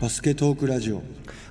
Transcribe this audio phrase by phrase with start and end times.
[0.00, 1.02] バスケトークラジオ。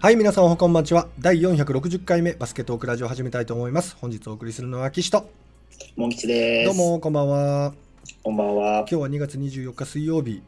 [0.02, 1.08] はい皆さんおはこんばんちは。
[1.20, 3.96] 第460回目バスケトークラジオを始めたいと思います。
[4.02, 5.30] 本日お送りするのは岸と。
[5.96, 6.66] モン吉です。
[6.66, 7.74] どうもこんばんは。
[8.24, 8.80] こんばんは。
[8.80, 10.42] 今日は2月24日水曜日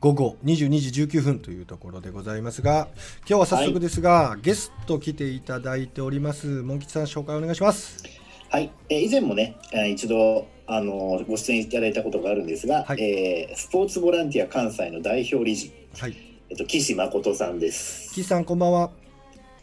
[0.00, 2.88] 午後22時19分というところでございますが
[3.26, 6.46] 今日は早速ですが、ゲスト来ていただいております。
[6.62, 8.04] モン吉さん紹介お願いします。
[8.50, 13.02] はい、えー以前もね、えー一度あのーご出演いただいたことがあるんですが、はい。
[13.02, 18.12] えースポーツボランティア関西の代表理事、はいえっと岸誠さんです。
[18.12, 18.92] 岸さんこんばんは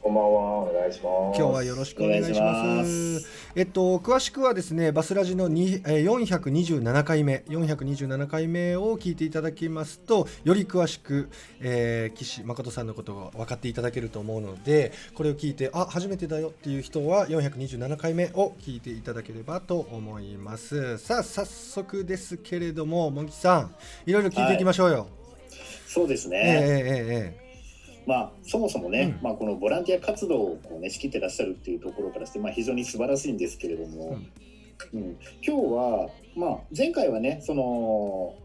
[0.02, 0.30] こんばんは、
[0.64, 1.40] お願いします。
[1.40, 2.42] 今日はよろしくお願いします。
[2.42, 11.30] ますえっと詳しくはですねバスラジのにえー427回目427回目を聞いていただきますとより詳しく、
[11.62, 20.98] えー岸誠さんのことが分かっていただけると思うのでこれを聞いてあ初めてだよっていう人は427回目を聞いていただければと思います。
[20.98, 25.21] さあ早速ですけれどもモンキさんいろいろ聞いていきましょうよ。
[25.94, 26.48] そうですええね。
[26.48, 28.04] えええ。
[28.08, 29.24] まあそもそもね、うん。
[29.24, 34.18] まあこのボランティア活動をこうね仕切ってらっしゃるっていうところからして、まあ非常に素晴らしいんですけれども、
[34.94, 35.18] うん。
[35.46, 38.36] 今日はまあ前回はねその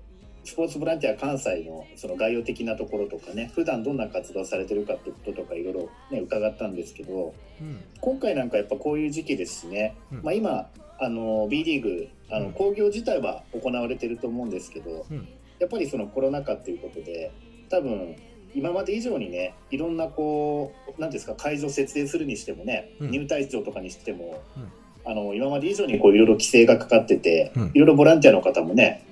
[0.43, 7.85] スポーツボランティア関西のその概要的なところとかね普段どんな活動されてるかってこととかいろいろね伺ったんですけどえうん。
[8.01, 10.23] 今回なんかやっぱこういう時期ですしね、うん。
[10.25, 12.45] まあ今あの B リーグあうん。
[12.47, 17.33] の興行自体は行われてると思うんですけど、うんやっぱりそのコロナ禍っていうことで
[17.69, 18.17] 多分
[18.55, 23.11] 今まで以上にねいろんなこう何ですか会場設営するにしてもね、うん。
[23.11, 24.73] 入退場とかにしても、うん。
[25.05, 27.71] あの今まで以上にこういろいろ規制がかかってて、うん。
[27.75, 29.05] いろいろボランティアの方もね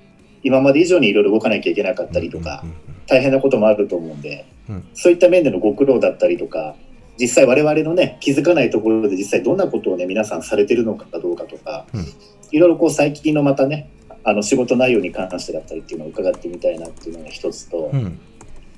[0.42, 2.76] 今まで以上にいろいろ動かなきゃいけなかったりとか、うんうん。
[3.06, 4.88] 大変なこともあると思うんで、うん。
[4.94, 6.74] そういった面でのご苦労だったりとか
[7.20, 12.06] 実際我々のね気づかないところで実際どんなことをね皆さんされてるのかどうかとか、うん。
[12.50, 13.90] いろいろこう最近のまたね
[14.25, 18.00] あの仕事内容に関してだったりっていうのを伺ってみたいなっていうのが一つと、うん。
[18.00, 18.20] うん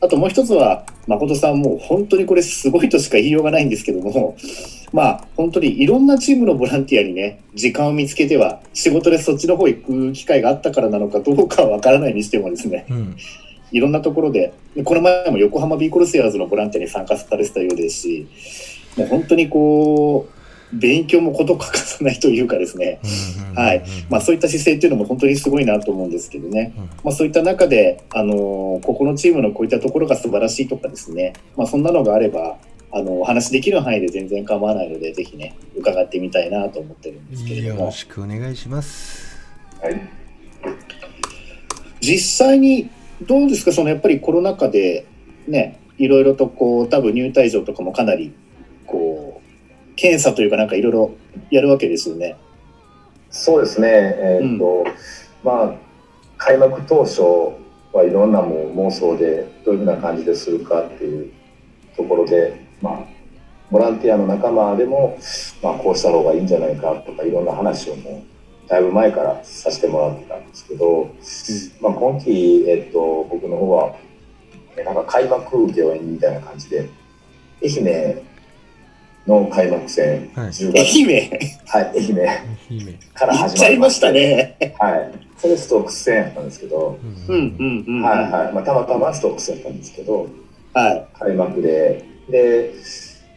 [0.01, 4.37] あともう一つは誠さんもう本当にこれすごいとしか言いようがないんですけども
[4.93, 13.17] まあ本当にいろんなチームのボランティアにね時間を見つけては仕事でそっちの方行く機会があったからなのかどうかはわからないにしてもですねうん。
[13.73, 18.29] いろんなところででこの前も横浜ビーコルセアーズのボランティアに参加されてたようですし
[18.97, 20.36] もう本当にこう
[20.73, 23.01] 勉強もこと欠かさないというかですね。
[23.55, 23.85] はい。
[24.11, 26.85] まあ、そういった姿勢っていうのも本当にすごいなと思うんですけどね、うん。
[26.85, 32.59] まあ、そういった中で、あのーここのチームのこういったところが素晴らしいとかですね、まあ、そんなのがあれば
[32.93, 37.81] あのお話できる範囲で全然構わないのでぜひね伺ってみたいなと思ってるんですけれども。
[37.81, 39.39] よろしくお願いします。
[39.81, 40.01] はい。
[42.01, 42.91] 実際に
[43.23, 43.73] どうですか？
[43.73, 45.07] そのやっぱりコロナ禍で
[45.49, 48.35] ねいろいろとこう多分入退場とかもかなり
[49.97, 51.15] 検査というかなんかいろいろ
[51.51, 52.37] やるわけですよね。
[53.31, 53.89] そうですね。
[53.89, 54.85] えっ、と、
[55.43, 55.75] まあ、
[56.39, 57.23] 開幕当初
[57.93, 61.33] はいろんなもう妄想でどういうふうな感じでするかっていう
[61.97, 63.05] ところで、まあ、
[63.71, 65.19] ボランティアの仲間でも、
[65.63, 68.23] まあ、こうした方がいいんじゃないかとかいろんな話をも
[68.67, 71.11] うだいぶ前からさせてもらってたんですけど、
[71.81, 73.97] まあ、今季、えっと、僕の方は
[74.77, 76.89] えなんか開幕御苑みたいな感じで
[77.63, 78.23] 愛媛
[79.27, 80.49] の開幕戦はい。
[80.49, 81.31] 10愛月、媛。
[81.67, 82.57] はい、愛媛。
[82.69, 82.93] 姫。
[83.15, 84.77] から始まりましちゃいましたね。
[84.79, 86.99] はい、それストックス戦やったんですけど、
[87.29, 87.97] ううんうんうん。
[87.97, 88.03] うん。
[88.03, 88.53] はいはい。
[88.53, 90.29] まあ、たまたまストックスやったんですけど
[90.75, 91.09] はい。
[91.19, 92.05] 開幕で。
[92.31, 92.73] で、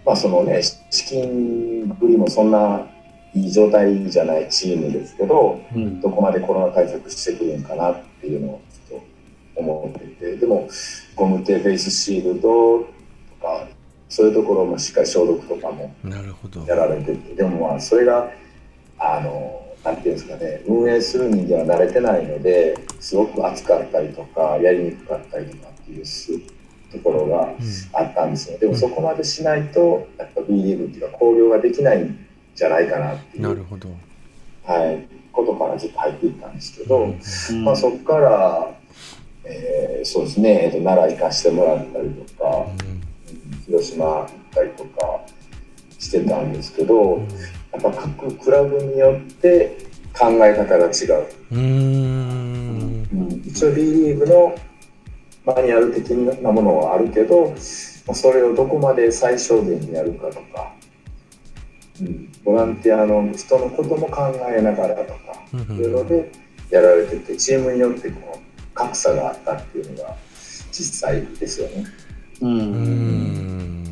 [0.06, 2.88] まあそのね、資金繰りもそんな
[3.34, 6.02] いい状態じゃないチームですけどうん。
[6.02, 9.00] どこまでコロナ対策してくるんかなっていうのをちょっ
[9.56, 10.38] と思っていて。
[10.38, 10.68] でも
[11.16, 12.86] ゴム手フェイスシールドと
[13.42, 13.68] か
[14.10, 16.66] そういうところもしっかり消毒とかもなるほど。
[16.66, 18.32] やられててでもまあそれが
[18.98, 26.38] あのなんていうんですかね運営する人間は慣れてないのですごく暑かったりとかやりにくかったりとかっていうす
[26.92, 27.54] ところが
[27.94, 33.90] あったんですよでもそこまでしないとやっぱ B リーグっていうか興行ができないんじゃないかなっていう、なるほど。
[34.66, 38.72] はい、ことからずっと入っていったんですけど、うんまあ、そこから、
[39.46, 42.99] えーそうですね、えっと奈良行かしてもらったりとか、うん
[43.70, 45.22] 広島行ったりとか
[45.98, 47.26] してたんですけど、
[47.72, 49.78] やっぱ各クラブによって
[50.18, 50.92] 考え方が違う、
[51.52, 53.08] うーん。
[53.14, 53.44] うん。
[53.46, 54.56] 一応 B リーグの
[55.46, 60.74] マニュアル的なものはあるけどそれをどこまで最小限にやるかとか、
[62.02, 65.20] うん、ボランティアの人のことも考えながらとか
[65.54, 66.32] うんいうので
[66.70, 70.16] やられててチームによってこう格差があったっていうのが
[70.72, 71.86] 実際ですよね。
[72.42, 72.46] う。
[72.46, 72.60] うん。
[72.60, 73.84] ん。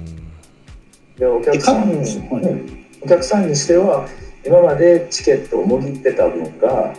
[1.17, 2.61] でお客さんにでかはい。
[3.03, 4.07] お客さんにしては
[4.45, 6.93] 今までチケットをもぎってた分が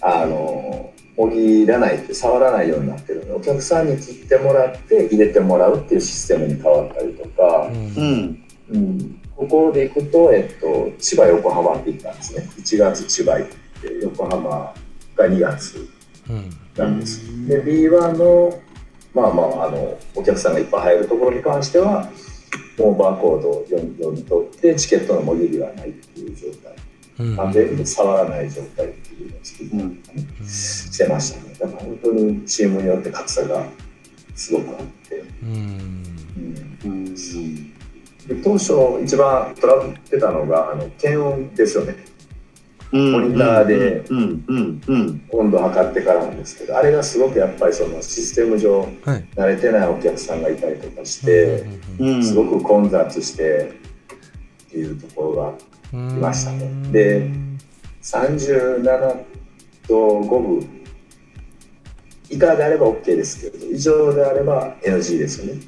[0.00, 8.44] あのももぎらないって触らないようになってるのでお客さんに切ってもらって入れてもらうっていうシステムに変わったりとか、うん。
[8.70, 9.20] うん。
[9.36, 12.48] ここで行くと、えっと、千葉横浜って行ったんですね。
[12.58, 13.58] 1月千葉行って
[14.02, 14.74] 横浜
[15.16, 15.88] が2月
[16.28, 18.58] うんなんです、で B1 の
[19.14, 22.10] まあまああのお客さんがいっぱい入るところに関しては
[22.78, 26.74] もうバーコードを読み読み取ってチケットのもぎりがないっていう状態。
[27.18, 27.36] うん。
[27.36, 31.54] 完全に触らない状態っていうのを作ったりとかね、してましたね。
[31.58, 33.66] だから本当にチームによって格差が
[34.34, 36.04] すごくあって、うん。
[36.84, 36.88] うん。
[36.88, 37.14] うん
[38.26, 41.96] で当初一番トラブってたのがあの検温ですよね。
[42.04, 42.09] うん
[42.92, 44.04] モニターで
[45.30, 49.24] 温度測ってからなんですけどあれがすごくやっぱりそのシステム上はい。
[49.36, 51.64] 慣れてないお客さんがいたりとかして、
[51.98, 52.24] うん。
[52.24, 53.72] すごく混雑して
[54.66, 55.58] っていうところ
[55.92, 56.70] がいましたね。
[56.90, 57.30] で
[58.02, 59.24] 37
[59.88, 60.80] 度5分
[62.28, 65.60] 以下であれば OK ですけど以上であれば NG ですよね。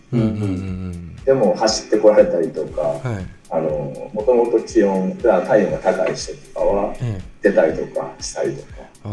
[1.24, 7.20] でも走ってこられたりとかうんはいあのもともと気温が体温が高い人とかはええ。
[7.42, 8.68] 出たりとかしたりとか。
[9.04, 9.10] ああ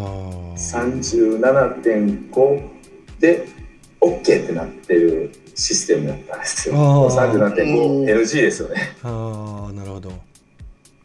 [0.58, 2.70] 37.5
[3.20, 3.46] で
[4.00, 6.76] OK ってなってるシステムだったんですよ。
[6.78, 7.34] あー。
[7.34, 8.96] 37.5NG ですよね。
[9.04, 10.10] ああなるほど。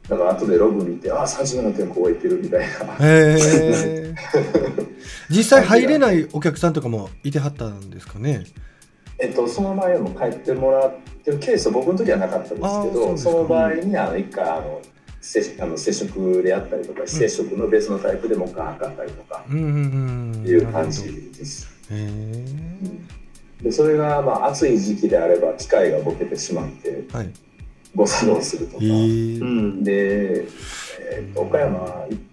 [0.09, 2.67] だから後でログ見てああ37.5いってるみたいな。
[3.01, 4.15] へえ
[5.31, 8.45] 実際入れないお客さんとかもいてはったんですかね？
[9.19, 14.81] えっと、その前も帰ってもらってるケースは僕の時はなかったんですけどその場合にあの一回あの
[15.21, 21.73] 接あの接触であったりとか非接触の別のタイプでもう一回測ったりとかうんうんうんっていう感じです。
[23.63, 27.31] でそれがまあ暑い時期であれば機械がボケてしまってはい。
[27.95, 28.89] 誤作動するとか、で、
[31.13, 31.79] えっと岡山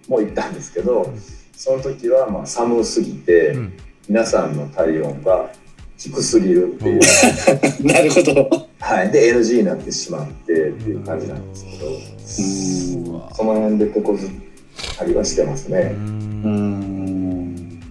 [0.09, 1.13] も行ったんですけど
[1.55, 3.73] その時はまあ寒すぎてうん。
[4.09, 5.49] 皆さんの体温が
[6.03, 6.99] 低すぎるっていう。
[7.85, 8.67] なるほど。
[8.79, 11.65] はい、で NG になってしまってっていう感じなんです
[12.95, 14.29] けど、うわその辺で手こずっ
[14.97, 15.91] たりはしてますうね。
[15.93, 17.55] うん。
[17.55, 17.81] ん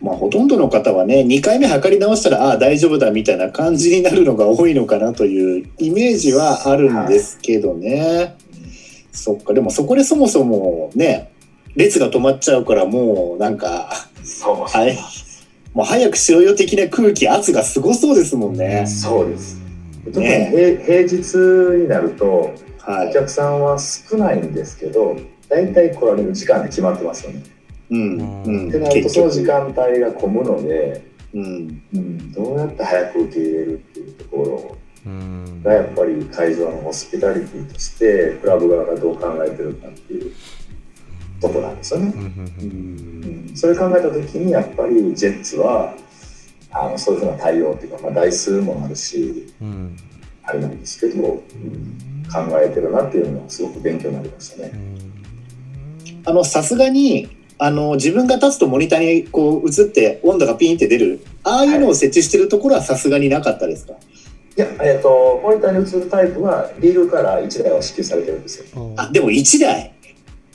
[0.00, 8.36] まあほとんどの方はね2回目測り直したらああ大丈夫だみたいな感じになるのが多いのかなというイメージはあるんですけどね、
[9.12, 9.52] そっか。
[9.52, 11.30] でもそこでそもそもね
[11.76, 14.96] 列が止まっちゃうからもうなんかそう、はい
[15.74, 18.86] もう早くしろよ的な空気圧がすごそうですもんね。
[18.86, 19.60] そうです。
[20.04, 20.50] 特にね
[20.84, 21.36] 平平日
[21.82, 23.10] になるとはい。
[23.10, 25.16] お客さんは少ないんですけど
[25.48, 27.42] 大体来られる時間って決まってますよね。
[27.90, 31.04] うんうんってなるとその時間帯が混むので、
[31.34, 31.82] うん。
[31.94, 35.62] うん、どうやって早く受け入れるっていうところうん。
[35.62, 40.32] がやっぱり会場のホスピタリティとしてクラブ側がどう考えてるかっていう。
[40.32, 40.61] と
[41.48, 42.12] ころなんですよね。
[42.16, 45.94] うんそれ考えた時にやっぱりジェッツは
[46.70, 49.96] あのそういうふうな対応っていうか、まあ、台数もあるしうんうん
[50.44, 54.72] あれなんですけど、うん考えてるなっていうのはすごく勉強になりましたね。
[56.24, 57.28] あのさすがに
[57.58, 68.94] あの自分が立つとモニターにこう映って温度がピンって出るああいうのを設置してるところはさすがになかったですか、いや、えっとモニターに映るタイプはリーグから1台は支給されてるんですよ。
[68.96, 69.92] あでも1台？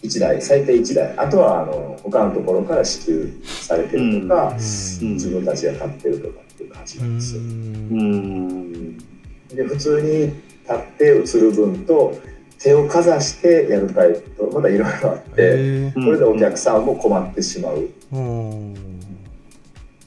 [0.03, 7.41] 1台最低1台あとはあの他のところから支給されてるとか、うん自分たちが買ってるとかっていう感じなんですよ。
[7.41, 12.13] うんで普通に立って映る分と
[12.59, 15.91] 手をかざしてやるタイプとまたいろいろあって。
[15.93, 17.89] これでお客さんも困ってしまう。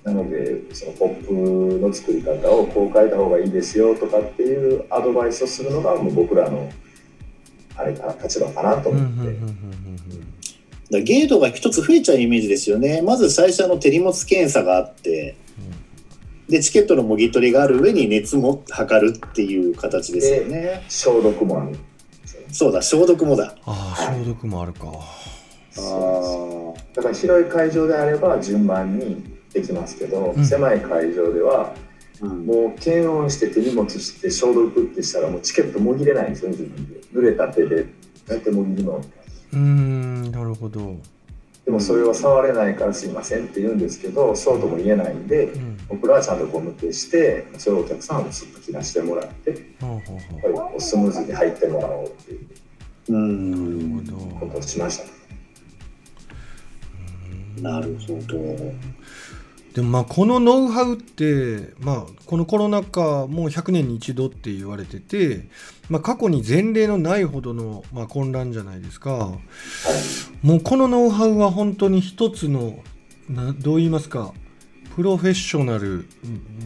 [0.03, 6.71] なので、そのポップの作り方をこう変えた方がいいですよとかっていうアドバイスをするのがもう僕らの
[7.77, 9.37] あれか立場かなと思って。
[10.91, 13.01] だゲートが一つ増えちゃうイメージですよね。
[13.03, 15.37] まず最初の手荷物検査があって
[16.49, 20.85] でチケットのもぎ取りがある上に熱も測るっていう形ですよね。
[20.89, 21.77] 消毒もある。
[22.53, 23.55] そうだ消毒もだ。
[23.65, 24.89] ああ消毒もあるか。
[24.89, 26.75] あー。
[26.97, 29.23] だから広い会場であれば順番に
[29.53, 30.45] できますけど、うん。
[30.45, 31.73] 狭い会場では
[32.21, 32.47] うん。
[32.47, 37.01] もう検温して手荷物して消毒ってしたらもうチケットもぎれないんですよ自分で。
[37.13, 37.89] 濡れた手でど
[38.31, 38.97] うやってもぎるの
[39.53, 40.97] うーんなるほど。
[41.65, 45.79] でもそれは触れないからすいませんって言うんですけどそうとも言えないんでうん。
[45.89, 52.47] 僕らはちゃんとゴム手してそれをお客さんをすっと切らしてもらってうほうほぱりこうスムーズに入ってもらおうっていう
[53.11, 53.99] うん。
[53.99, 54.47] うなるほど。
[54.47, 55.05] ことをしました。
[57.63, 58.39] なるほど
[59.75, 65.49] でもまあこのノウハウって、まあ、このコロナ禍もう100年に一度って言われてて、
[65.89, 69.33] まあ、過去に前例のないほどのまあ混乱じゃないですか。
[70.43, 72.81] もうこのノウハウは本当に一つの
[73.29, 74.35] などう言いますか
[74.97, 76.05] プロフェッショナル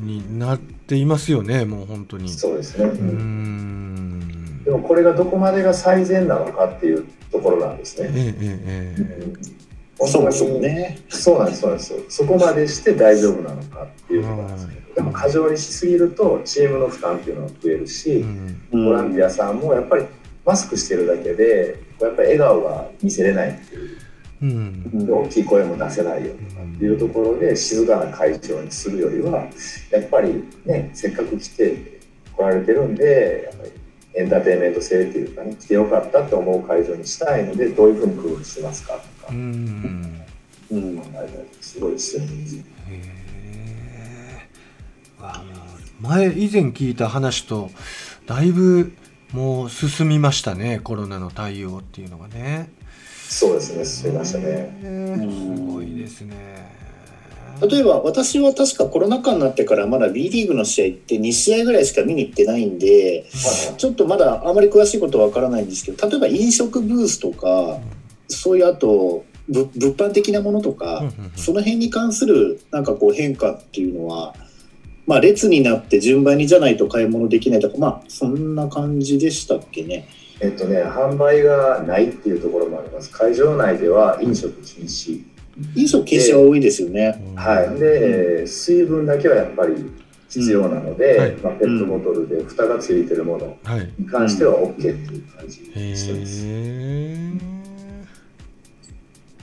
[0.00, 2.30] になっていますよねもう本当に。
[2.30, 4.62] そうですね、うーん。
[4.64, 8.08] でもこれがどこまでが最善なのかっていうところなんですね。
[8.14, 9.63] ええええええ
[10.06, 10.98] そもそもね。
[11.08, 11.92] そうなんですそうなんです。
[11.92, 14.94] よそこまでして大丈夫なのかっていうところなんですけど。
[14.94, 18.24] でも過剰にしすぎるとチームの負担っていうのは増えるし、
[18.70, 20.06] ボランティアさんもやっぱり
[20.44, 23.98] マスクしてるだけでやっぱり笑顔が見せれないっていう。
[24.42, 24.90] うん。
[24.94, 29.48] うん大きい声も出せないよとかっていうところで静かな会場にするよりは
[29.90, 32.00] やっぱりねせっかく来て
[32.36, 33.72] 来られてるんでやっぱり
[34.16, 39.32] エンターテインメント性っていうかね来てよかったと思う会場にしたいのでどういうふうに工夫してますかとか。
[39.32, 40.24] うん
[40.70, 40.96] うん。
[40.98, 41.30] 考えたり
[41.60, 42.44] すごいしてるん。
[42.44, 42.64] ですよ。
[46.00, 47.70] 前以前聞いた話と
[48.26, 48.92] だいぶ
[49.32, 52.70] もう進みましたねコロナの対応っていうのがね。
[53.28, 54.76] そうですね進みましたね。
[54.80, 56.83] すごいですね。
[57.60, 63.24] 例えば私は確かコロナ禍になってからまだ B リーグの試合って2試合ぐらいしか見に行ってないんで
[63.78, 67.78] ちょっとまだあまり詳しいことはわからないんですけど例えば飲食ブースとか
[68.28, 74.34] そういうあとぶ物販的なものとか、うんうんうんその辺に関するなんかこう変化っていうのは、
[75.06, 80.08] まあ、列になって順番にじゃないと買い物できないとかまあそんな感じでしたっけね。
[80.40, 83.10] えっとね販売がないっていうところもあります。
[83.10, 85.33] 会場内では飲食禁止。
[85.74, 87.20] 飲食禁止は多いですよね。
[87.28, 89.74] うんはい、で、えー水分だけはやっぱり
[90.28, 93.92] 必要なので、うんはいまあ、ペットボトルで蓋がついてるものはい。
[93.98, 96.42] に関しては OK っていう感じへにしてます。
[96.44, 97.32] え。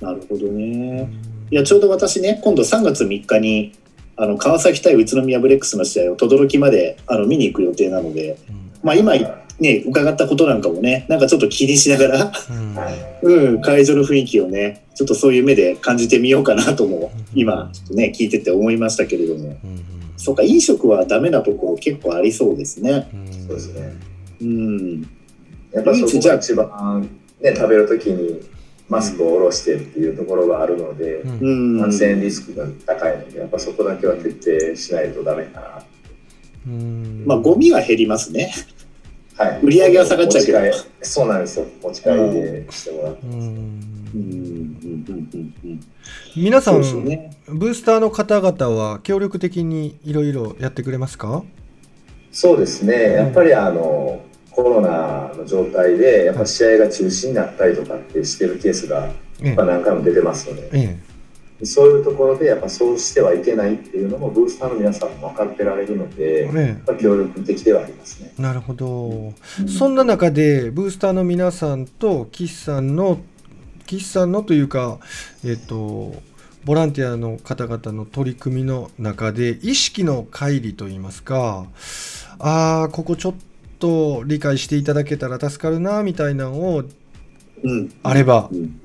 [0.01, 1.10] なるほどね。
[1.50, 3.74] いやちょうど私ね今度3月3日に
[4.18, 8.38] あの川崎対宇都宮ブレックスの試合を轟まであの見に行く予定なので、
[8.84, 9.13] まあ、今
[9.62, 19.86] ね伺ったことなんかもねなんかちょっと気にしながら、うんはい、うん、会場の雰囲気をねちょっとそういう目で感じてみようかなとも今ちょっとね聞いてて思いましたけれどもうん
[20.18, 23.10] そうか飲食はダメなところ結構ありそうですね。
[23.12, 23.94] うんそうですね。
[24.41, 25.01] うん
[25.72, 28.41] やっぱそこが一番、ね、食べるときに
[28.88, 35.84] マスクを下ろしてっていうところがあるので、うんうん感染リスクが高いので、やっぱそこだけは徹底しないとダメかな。
[36.68, 38.53] うんまあゴミは減りますね。
[39.42, 40.60] はい、売り上げは下がっちゃうけど。
[41.02, 41.66] そうなんですよ。
[41.82, 43.36] 持ち帰りでしてもらってます。
[43.36, 43.44] うん。
[43.44, 43.52] うん
[44.14, 45.80] うんうんうんうん。
[45.80, 47.32] そ皆さん、ね。
[47.48, 51.44] ブースターの方々は協力的にいろいろやってくれますか？
[52.32, 54.22] そうですね、やっぱりあの
[54.52, 59.10] コロナの状態で、やっぱ試合が中止になったりとかってしてるケースが
[59.42, 60.98] えやっぱ何回も出てますので、え
[61.63, 68.34] そういうところでやっぱそうしてはいけないっていうのもブースターの皆さんも分かってられるので、やっええぱ協力的ではありますね。
[68.38, 69.34] えなるほど。
[69.68, 73.20] そんな中でブースターの皆さんと岸さんの
[73.86, 75.00] 岸さんのというか
[75.46, 76.13] えっ、と
[76.65, 81.65] ボランティアの方々の取り組みの中で意識の乖離といいますか
[82.39, 83.34] ああここちょっ
[83.80, 86.84] と理解していただけたら助かるなみたいなのを
[87.63, 87.94] うん。
[88.03, 88.50] あれば。
[88.51, 88.81] うん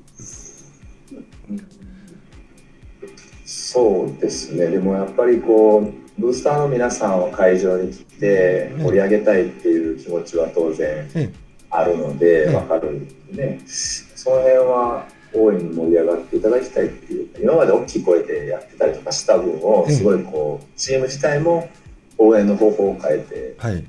[3.69, 11.29] そうですね、でもやっぱりこう、ブースターの皆さんを会場に来て盛り上げたいっていう気持ちは当然え
[11.69, 21.69] あるので、ええわかるんでね、その辺は大いに盛り上がっていただきたいっていうか、今まで大きい声でやってたりとかした分を、ええすごいこう、チーム自体も
[22.17, 23.83] 応援の方法を変えて、はい。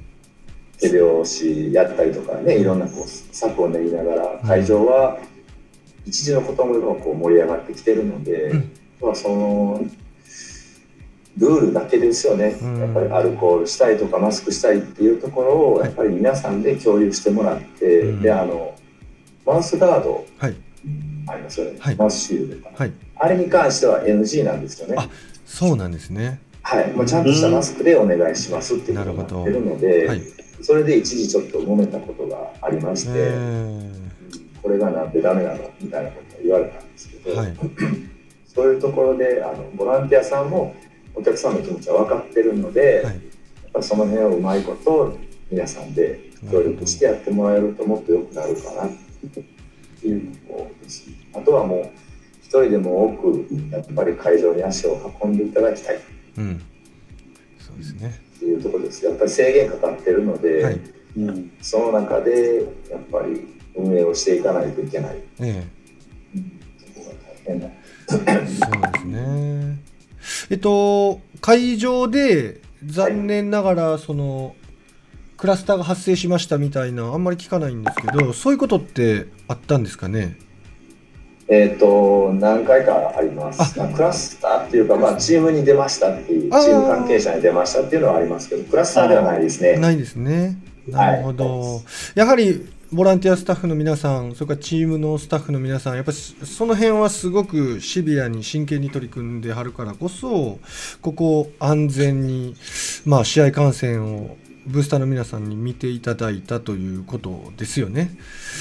[0.81, 5.19] 手拍子やったりとかね、いろんなこう策を練りながら、会場は
[6.05, 9.85] 一時のこともこう盛り上がってきてるので、うんまあその
[11.39, 12.79] ルールだけですよね、うん。
[12.81, 18.23] やっぱりアルコールしたいとかマスクしたいっていうところをやっぱり皆さんで共有してもらって、うん。
[18.23, 18.75] であの
[19.47, 20.57] マウスガードはい。
[21.27, 21.97] ありますよね、はい。
[21.97, 22.83] マウスシールドとか。
[22.83, 22.93] はい。
[23.17, 24.97] あれに関しては NG なんですよね。
[24.99, 25.09] あ
[25.47, 26.41] そうなんですね。
[26.63, 26.93] はい。
[26.93, 30.23] もうちゃんとしたマスクでお願いしますっていうことになってるので、はい。
[30.61, 33.93] それで一時ちょっと揉めたことがありまして、え
[34.61, 37.57] これがなんでダメなのみたいなことを言われたんですけど、えはい
[38.59, 40.75] そういうところであのボランティアさんも
[41.15, 43.15] お客さんの気持ちは分かってるので、はい。
[43.15, 43.21] や
[43.71, 45.17] っぱその辺をうまいこと
[45.49, 46.19] 皆さんで
[46.51, 48.91] 協力してやってもらえるともっと良くなるかなっ
[50.01, 51.07] ていうところです。
[51.35, 51.91] あとはもう
[52.43, 55.97] 一人でも多くやっぱり会場に足を運んでいただきたい。
[55.97, 56.01] っ
[56.39, 56.61] うん。
[57.61, 58.21] そうですね。
[58.41, 59.05] ていうところです。
[59.05, 60.81] やっぱり制限かかってるので、はい。
[61.17, 65.23] うんその中でやっぱり運営をしていかないといけない。
[65.39, 65.65] え
[66.95, 67.13] ところが
[67.45, 67.78] 大変なえ
[68.09, 69.79] そうですね。
[70.51, 74.55] えっと会場で残念ながらその、
[75.37, 80.37] クラスターが発生しましたみたいなあんまり聞かないんですけどそういうことってあったんですかね？
[81.51, 83.75] えっ、と何回かあります。
[83.75, 86.73] クラスターっていうか、まあ、チームに出ましたっていう、チあー。
[86.73, 89.79] ーム関係者に出ましたっていうのはありますけど、クラスターではないですね。
[89.79, 90.59] ないですね。
[90.87, 91.83] なるほど、
[92.15, 100.59] やはりボランティアスタッフの皆さんそれからチームのスタッフの皆さんやっぱりその辺はすごくシビアに真剣に取り組んではるからこそ
[101.03, 102.55] ここ安全に、
[103.05, 108.05] まあ、試合観戦をブースターの皆さんに見ていただいたということですよね。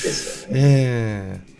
[0.03, 0.59] ですよね。
[0.59, 1.57] ええ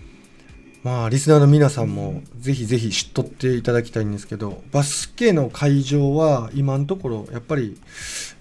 [0.84, 7.78] まあリスナーの皆さんもぜひぜひ知っとっていただきたいんですけどバスケの会場は今のところやっぱり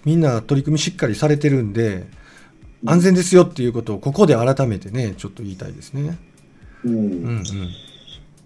[0.05, 2.07] みんな取り組みしっかりされてるんで
[2.85, 6.17] 安全ですよっていうことをここで改めてねちょっと言いたいですね。
[6.83, 6.93] うん。
[6.93, 7.43] うんうん。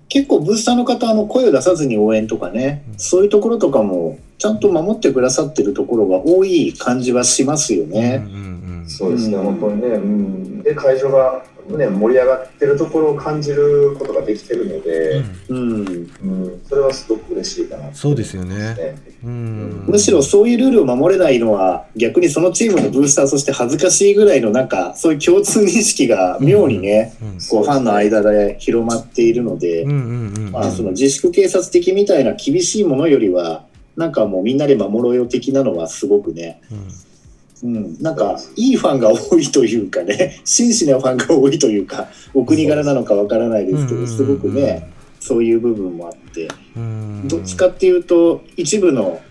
[0.09, 2.99] 結構ブースターの方あの声を出さずに応援とかね、うん。
[2.99, 8.23] そういうところとかもちゃんと守ってくださってるところが多い感じはしますようんね。
[8.25, 8.83] うん。
[8.87, 9.43] そうですね、うん。
[9.43, 16.61] 本当にね、うん、で会場が、ね、盛り上がってるところを感じることができてるのうんで、うん、うん。
[16.67, 17.89] それはすごく嬉しいかな。
[17.89, 18.95] とそうですよね。
[19.23, 19.85] うん。
[19.87, 27.37] むしろそういうルールを守れないのは逆にそのチームのブースターとして恥ずかしいぐらいのなんかそういう共通認識が妙にね、うん。
[27.49, 30.51] こうファンの間で広まっているので、うんうんうん。
[30.51, 33.65] まあ、その自粛警察的みたいな厳しいものよりは
[33.95, 36.87] なんかもうみんなで守ろうよ的なのはすごくね、うん
[37.63, 44.89] うん、なんかいいファンが多いというかね 真摯なファンが多いというかお国柄なのかわからないですけどすごくね
[45.19, 47.27] そういう部分もあってうん。
[47.27, 49.21] どっちかっていうと一部の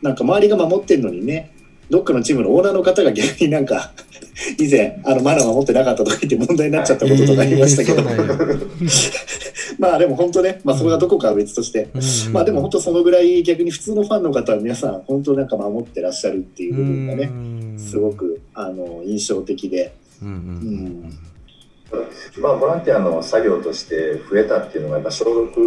[0.00, 1.50] なんか周りが守ってるのにね
[1.90, 3.92] どっかのチームのオーナーの方が逆になんか
[4.58, 8.02] 以前あのマナー守ってなかったとか言って問題になっちゃったこととかありましたけど、
[9.78, 12.32] まあでも本当ね、まあ、それがどこかは別として、うん。
[12.32, 21.18] まあでも本当そのぐらい逆に普通のファンの方は皆さん本当なんか守ってらっしゃるっていう部分がねうんすごくあの印象的で、うんうん
[22.40, 25.60] まあ、ボランティアの作業として増えたっていうのが、やっぱ消毒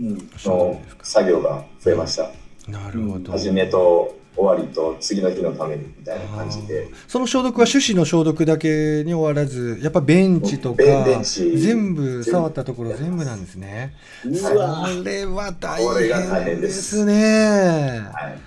[0.00, 2.30] うんの作業が増えました。
[2.68, 3.32] なるほど。
[3.32, 6.88] 始めと終わりと次の日のためにみたいな感じで。
[7.06, 13.94] その消毒は手指の消毒だけに終わらずやっぱベンチとかベンベンチ全部触ったところ全部なんですね。
[14.24, 18.00] うわこれは大変ですね。
[18.12, 18.38] はい、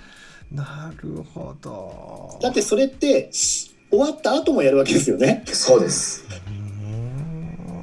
[0.52, 2.38] なるほど。
[2.40, 5.42] だってそれってし終わった後もやるわけですよね。
[5.46, 6.24] そうです。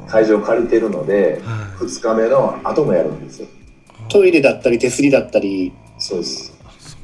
[0.07, 3.47] 会場借りてるので、はい2日目の後もやるんですよ。
[4.09, 6.53] トイレだったり手すりだったりそうです。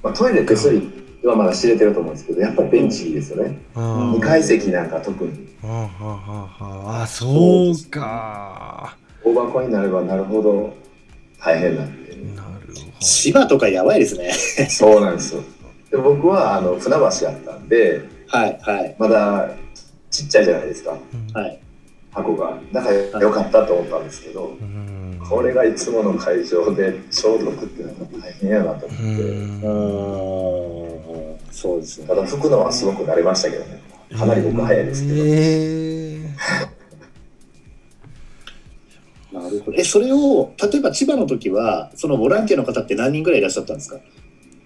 [0.04, 0.90] まあ、トイレ手すり
[1.24, 3.60] はまだ知れてると思うんですけど、やっぱりベンチですよね。
[3.76, 5.50] あうん2階席なんか特に。
[5.62, 8.96] はあはあはあはああそうか。
[9.24, 10.74] 大箱になればなるほど
[11.44, 12.16] 大変なんで。
[12.36, 14.32] なるほ芝とかやばいですね。
[14.70, 15.44] そうなんですよ。
[15.92, 19.50] で僕はあの船橋やったんで、はいはいまだ
[20.12, 20.98] ちっちゃいじゃないですか、
[21.34, 21.60] はい。
[22.12, 22.58] 箱が。
[22.72, 29.24] だからよかったと思ったんですけど、うんこれがいつもの会場で消毒っていうのは大変やなと思うって。
[29.24, 29.76] う
[31.46, 32.16] んそうですねた。
[32.16, 33.82] だ吹くのはすごく慣れましたけどね。
[34.18, 35.16] かなり僕は早いですけど。
[35.18, 35.89] えな
[39.90, 43.98] それを例えば千葉の時はそのボランティアの方って何人ぐらいいらっしゃったんですか？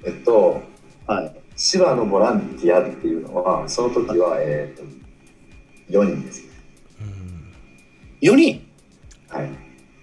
[0.06, 0.62] えっと、
[1.08, 1.36] はい。
[1.56, 4.84] 芝のボランティアっていうのは、その時は、えっと、
[5.98, 6.50] 4人ですね。
[8.24, 8.68] ーうん4人？
[9.30, 9.50] はい。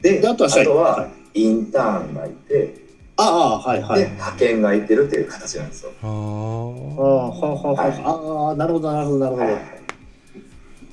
[0.00, 2.74] で、であとはははいインターンがいて、
[3.16, 4.00] ああはいはい。
[4.00, 5.92] で、派遣がいてるっていう形なんですよ。
[6.02, 6.14] ああは
[7.26, 9.60] あはあはあああなるほどなるほどなるほどはい。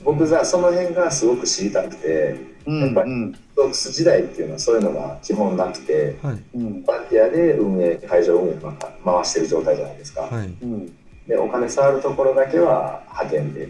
[0.03, 6.43] 僕がその辺がすごく知りたくて、うんやっぱりうんドックス時代っていうのはそういうのが基本なくて、はい。
[6.55, 8.55] うんボランティアで運営、会場運営
[9.03, 10.21] 回してる状態じゃないですか。
[10.21, 10.47] はい。
[10.61, 10.95] うん。
[11.27, 13.69] で、お金触るところだけは派遣で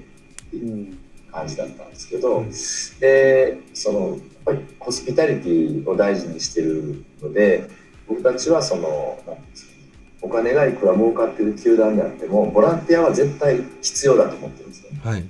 [0.53, 0.97] うん。
[1.31, 2.51] 感じだったんですけど、うん
[2.99, 7.69] でそのやっぱりホスピタリティを大事にしてるので
[8.07, 9.77] 僕たちはそのなんていうんですかね
[10.21, 15.23] お金がいくら儲かってる球団であってもボランティアは絶対必要だと思ってるんですよ、はい。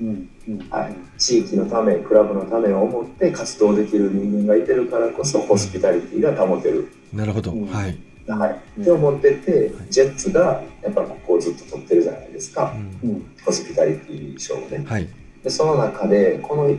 [0.72, 7.52] はい、地域のためクラブのためを思って活動できる人間がいてるからこそホスピタリティが保てる、なるほど。
[7.52, 7.68] うん。
[7.68, 7.98] はい。
[8.28, 12.74] はい、って思っててジェッツがやっぱここをずっと取ってるじゃないですか。
[13.04, 13.10] うん。
[13.10, 14.84] うんホスピタリティ賞をね。
[14.86, 15.08] はい。
[15.44, 16.76] でその中でこの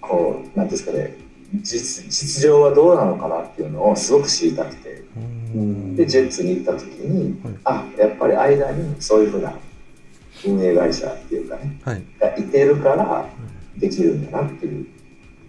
[0.00, 1.16] こうなんていうんですかね
[1.62, 5.02] 実実情はどうなのかなっていうのをすごく知りたくて。
[5.16, 5.96] うん。
[5.96, 7.54] でジェッツに行った時に、はい。
[7.64, 9.54] あやっぱり間にそういうふうな
[10.46, 12.02] 運営会社っていうかねはい。
[12.18, 13.28] がいてるから
[13.76, 14.86] できるんだなっていう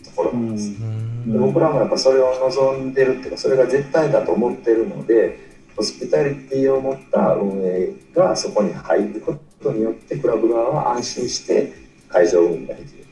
[0.03, 1.31] ところなんです、うん。
[1.31, 11.73] で僕らもやっぱそれを望んでるっていうかそれが絶対だと思ってるのでホスピタリティを持った運営がそこに入ることによってクラブ側は安心して
[12.09, 13.05] 会場運営ができる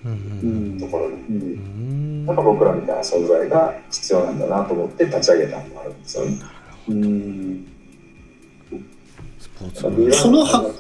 [0.80, 6.42] ところに、なんか僕らみたいな存在が必要なんだなと思って立ち上げたのもあるんですよね。
[6.90, 7.68] うん。
[9.74, 9.90] そ
[10.30, 10.72] のは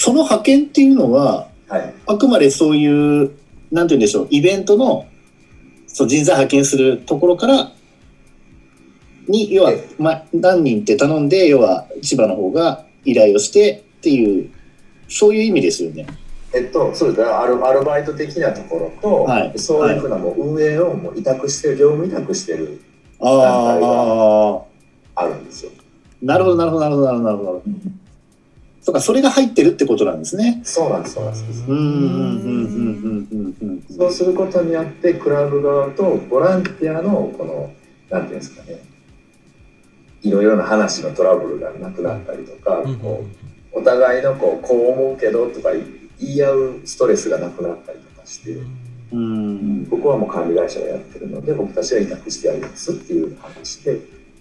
[0.00, 3.32] その派遣っていうのは、はい、あくまでそういう
[3.70, 5.06] なんて言うんでしょうイベントの
[5.86, 7.70] そう人材派遣するところから
[9.28, 14.50] に要は、ま、何人って頼んで要は千葉の方が依頼をしてっていう
[15.10, 16.06] そういう意味ですよね。
[16.54, 17.22] えっと、そうです。
[17.22, 22.80] アルアルバイト的なところと、はい、そういうふうなもう運営をもう委託してる業務委託してる
[23.20, 24.62] 団体が
[25.16, 25.72] あるんですよ。
[26.22, 27.62] なるほどなるほどなるほどなるほど
[28.80, 28.90] なるほど。
[28.90, 30.60] そうかそれが入ってるってことなんですね。
[30.64, 31.64] そうなんですそうなんです。
[31.68, 37.72] うんうんうんうんうんうんそうすることによってクラブ側とボランティアのこの
[38.10, 38.78] なんていうんですかね
[40.22, 43.24] いろいろな話のトラブルがなくなったりとか、こ
[43.72, 48.60] うお互いのこうこう思うけどとか言い合うストレスがなくなったりとかして。
[49.12, 53.98] うんここはもう管理会社がやってるので僕たちが委託してやりますっていう話で、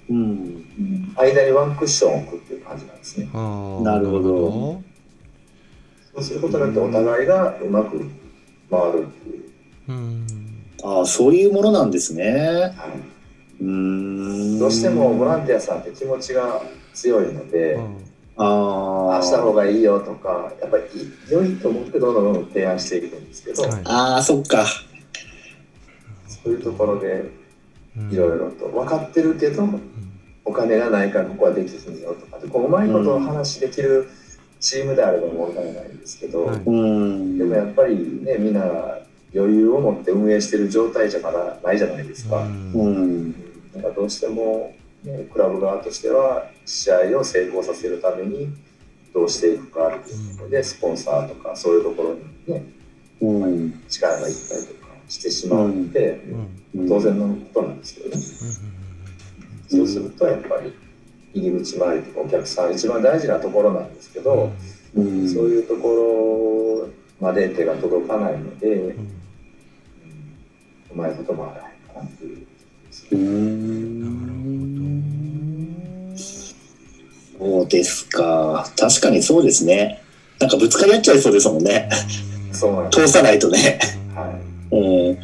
[0.10, 3.26] うん、間にワンクッションを置くっていう感じなんですね。
[3.26, 4.82] なるほど。
[6.15, 8.00] そうすることによってお互いがうまく
[8.72, 9.43] 回るっていう。
[9.88, 10.28] うん、
[10.84, 12.74] ああそういうものなんですね。
[12.76, 13.19] はい。
[14.60, 16.62] どうしてもボランティアさんって気持ちが
[16.93, 17.98] 強いので、うん、
[18.38, 20.84] ああした方がいいよとかやっぱり
[21.30, 24.65] 良いと思ってどんどんどんどん提案していくんですけど、はい、ああそっか。
[26.28, 27.26] そういうところで
[28.12, 28.67] いろいろと。
[28.67, 29.82] 分かってるけど、うん、
[30.45, 32.38] お金がないからここはできひんよとか。
[32.47, 34.10] こううまいことを話できる
[34.60, 38.62] チームであれば問題ないんですけど、うん、でもやっぱりねみんな
[39.34, 42.41] 余裕を持って運営してる状態じゃまだないじゃないですか。
[42.41, 43.32] うん。
[43.73, 48.49] なんかどうしても、ね、クラブ側としては試合を成功させるために
[49.13, 52.65] どうしていくかっていうところでスポンサーとかそういうところにね、
[53.21, 54.73] うん、力がいったりと。
[54.73, 54.79] か
[55.10, 56.22] してしまうので、
[56.76, 58.15] うん、当然のことなんですけどね、
[59.72, 60.74] うん、そうするとやっぱり
[61.34, 64.52] 入り口周りとかお客さん一番大事なところなんですけど、
[64.95, 66.88] そういうとこ
[67.22, 68.95] ろまで手が届かないので、う
[70.95, 72.48] まいこともあらないかなっていう。
[77.38, 78.67] そうですか。
[78.78, 80.02] 確かにそうですね。
[80.39, 81.89] なんかぶつかり合っちゃいそうですもんね。
[82.52, 83.80] そう通さないとね。
[84.72, 85.10] はい。
[85.10, 85.20] うん。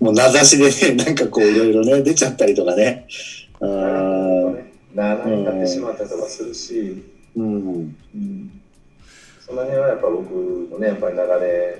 [0.00, 3.06] もう名指しでね、 なんかこういろいろね、出ちゃったりとかね。
[3.60, 4.68] うん。
[4.94, 7.02] なあになってしまったりとかするし、
[7.36, 7.96] うん。
[8.14, 8.60] うん、
[9.40, 10.32] その辺はやっぱ僕
[10.70, 11.74] もね、やっぱり長年、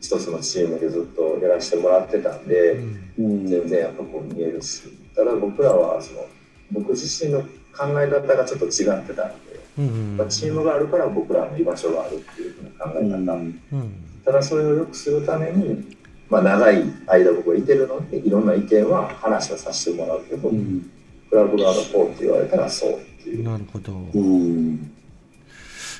[0.00, 2.80] 一つのチームでずっとやらせてもらってたんで、
[3.18, 4.82] うん、全然やっぱこう見えるし、
[5.14, 6.26] ただ僕らはその、
[6.72, 7.42] 僕自身の
[7.76, 15.96] 考え方がちょっと違ってたので、うんうん、チームがあるから僕らの居場所があるっていうふうな考え方、うんうん、ただそれを良くするために、
[16.32, 20.90] まあ、長い間僕はいてるのでいろんな意見は話をさせてもらうけど、うん、
[21.28, 23.42] クラブ側のこうって言われたらそうっていう。
[23.42, 24.90] なるほど、うん。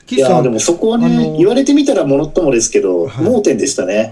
[0.08, 4.10] いやでもそこはね言われてみたらものともですけど、はい、盲点でしたね。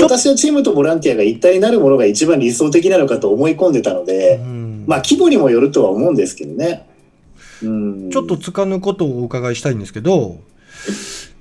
[0.00, 4.40] 私はチームとボランティアが一体になるものが一番理想的なのかと思い込んでたので、
[4.86, 6.88] まあ規模にもよるとは思うんですけどね。
[7.60, 10.38] ちょっとつかぬことをお伺いしたいんですけど、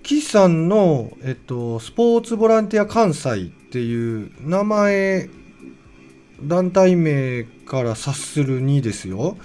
[0.04, 5.30] 岸さんの、えっと、スポーツボランティア関西っていう名前、
[6.44, 9.38] 団体名から察するにですよ、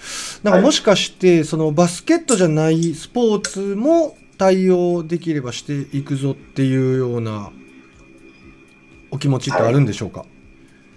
[0.43, 7.53] なんかもしかして、そのバスケットじゃないスポーツも対応できればしていくぞっていうような
[9.13, 10.29] お気持ちってあるんでしょうか、はい。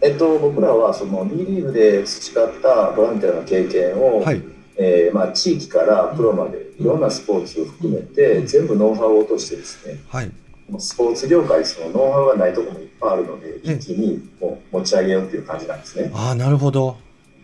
[0.02, 4.42] えっと、僕らはその B リーグで培ったボランティアの経験を、はい、
[4.82, 10.32] えー、まあ、地域からプロまでいろんなスポーツを含めて、全部ノウハウを落としてですね、はい、
[10.80, 16.12] スポーツ業界そのノウハウがないところもいっぱいあるので一気にもう持ち上げようっていう感じなんですね。
[16.14, 16.98] あなるほど。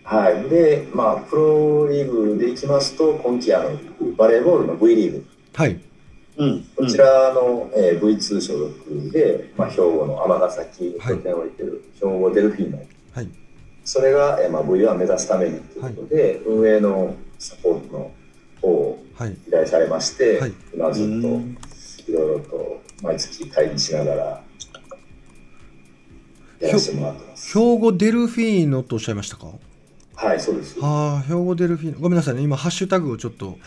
[0.03, 3.71] はい、で、まあ、プロリーグでいきますと今季あの
[4.15, 5.79] バレーボールの V リーグ、はい。
[6.37, 12.77] うん、こちらの、えー、V2 所属で、まあ、兵庫の尼崎に拠点を置いてる、兵庫デルフィーノ、
[13.11, 13.29] はい、
[13.83, 18.11] それが、えーまあ、V1 目指すためにということで、はい、運営のサポートの
[18.61, 19.05] 方を
[19.47, 21.11] 依頼されまして、はい、今ずっと
[22.11, 24.43] いろいろと毎月会議しながら
[26.59, 27.57] やらせてもらってます。
[27.57, 29.47] 兵庫デルフィーノとおっしゃいましたか？
[30.15, 30.77] はいそうです。
[30.81, 31.99] ああ兵庫デルフィーノ。
[32.01, 32.41] ごめんなさいね。
[32.41, 33.59] 今ハッシュタグをちょっと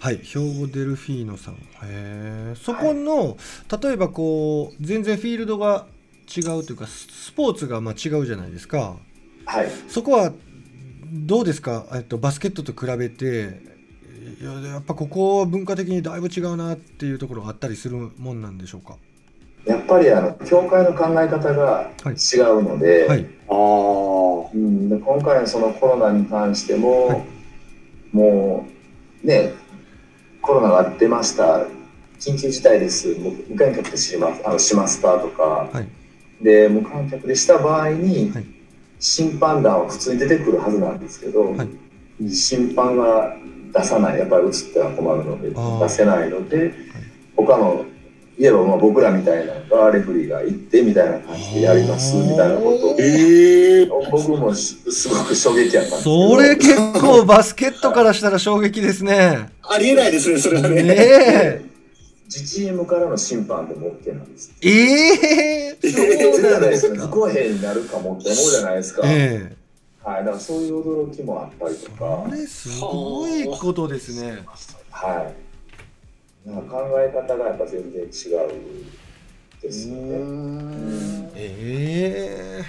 [0.00, 1.54] はい兵庫デルフィーノさん。
[1.54, 3.36] へえそこの、はい、
[3.82, 5.86] 例えばこう全然フィールドが
[6.34, 8.96] 違うというかスポーツがまあ違うじゃないですか。
[9.44, 9.70] はい。
[9.88, 10.32] そこは
[11.14, 13.60] どうですか、えっと、バスケットと比べて
[14.40, 18.96] いややっぱここは文化的にだいぶ違うなっていうところがあったりするもんなんでしょうか？
[19.66, 23.26] やっぱりあの教会の考え方が違うので、はい。
[23.48, 24.50] ああ。
[24.54, 27.26] うん、で今回のそのコロナに関しても、はい。
[28.12, 28.66] も
[29.22, 29.52] うね
[30.40, 31.66] コロナが出ました。
[32.18, 33.18] 緊急事態です。
[33.18, 34.42] もう無観客でします。
[34.46, 35.88] あのしますかとか、はい。
[36.42, 38.61] で無観客でした場合に、はい
[39.02, 42.30] 審判団は普通に出てくるはずなんですけど、はい。
[42.30, 43.36] 審判が
[43.74, 44.18] 出さない。
[44.20, 46.72] やっぱり映っては困るので出せないので、
[47.36, 47.84] 他の
[48.38, 56.30] いえばまあ僕らみたいなのがレフェリーが行ってみたいな感じでやりますみたいなことをええ僕もすすごく衝撃やったんですけど。
[56.30, 59.50] それ結構バスケットからしたら衝撃ですね。
[59.62, 60.82] ありえないですね、それはね。
[60.82, 61.71] ねえ
[62.32, 67.06] 自チームからの審判でも OK なんですえええそうじゃなんいですか。
[67.06, 69.56] 不公平になるかもって思うじゃないですか、ええ。
[70.02, 71.98] はい、だからそういう驚きもあったりとか。
[71.98, 74.44] これすごいことですね。
[74.90, 75.32] は
[76.46, 76.48] い。
[76.48, 78.10] なんか考え方がやっぱ全然違う
[79.60, 81.30] ですよね。
[81.36, 82.64] ええ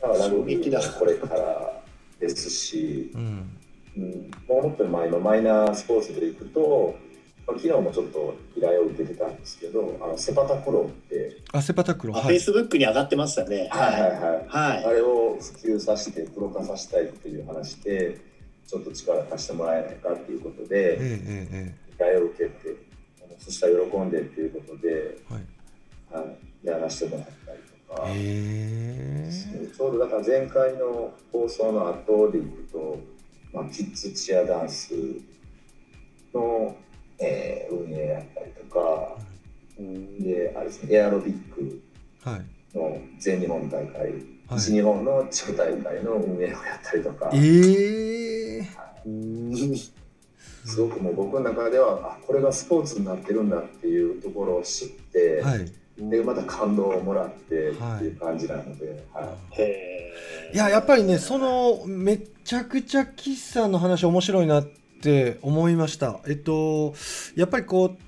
[0.00, 1.82] だからラグビーだもこれから
[2.18, 3.50] ですし、うん。
[3.96, 7.13] うん、もっとまあ今マイナースポーツでいくと、まあ、
[7.46, 12.40] 昨日もちょっと依頼を受けてたんですけどあのセパタクローってあセパタクロあ、フェイはい。
[12.40, 13.68] スブックに上がってましたね。
[13.70, 14.46] はいはいはい。
[14.48, 14.84] はい。
[14.84, 18.18] あれを普及させてプロ化させたいっていう話で
[18.66, 22.76] ちょっと力貸してもらえないかっていうことでえええええ依頼を受けて
[23.22, 25.38] あのそしたら喜んでっていうことで、えは
[26.20, 26.24] い。
[26.24, 29.30] はい、やらせてもらったりとか、え。
[29.76, 32.98] ちょうどだから前回の放送の後でいくと、
[33.52, 34.94] まあ、キッズチアダンス
[36.32, 36.76] の、
[37.20, 39.16] えー運営やったりとか
[40.20, 41.82] であれですねエアロビック
[42.26, 42.40] えはい。
[42.76, 44.12] の全日本大会、はい。
[44.52, 47.30] 西日本の地区大会の運営をやったりとか。
[47.34, 48.68] ええ
[49.06, 49.54] うん
[50.66, 55.70] すごくもう僕の中ではあこれがスポーツになってるんだっていうところを知って、はい。
[55.98, 58.08] でまた感動をもらってっはいてい。
[58.08, 59.60] う感じなので、はい。
[59.60, 59.62] へ
[60.52, 60.54] え。
[60.54, 64.72] いややっぱりねそのめちゃくちゃ岸さんの話面白いなって
[65.04, 66.94] って思いましたえっと
[67.36, 67.98] やっぱりこう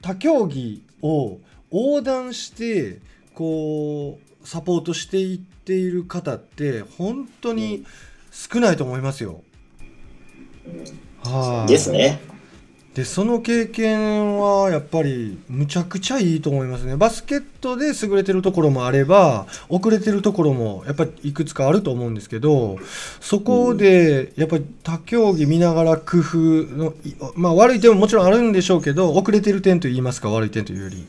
[0.00, 1.38] 他競技を
[1.72, 3.00] 横断して
[3.34, 7.84] こうサポートしていっている方って本当に
[8.30, 9.42] 少ないと思いますよ。
[10.66, 12.20] うんはあですね。
[12.94, 16.96] でその経験はやっぱりむちゃくちゃいいと思いますね。
[16.96, 22.78] バスケットで優れてるところもあれば遅れてるところもやっぱりいくつかあると思うんですけど
[23.20, 26.94] そこでやっぱり他競技見ながら工夫の
[27.34, 31.04] まあ悪い点ももちろんあるんでしょうけど遅れてる点といいますか悪い点というより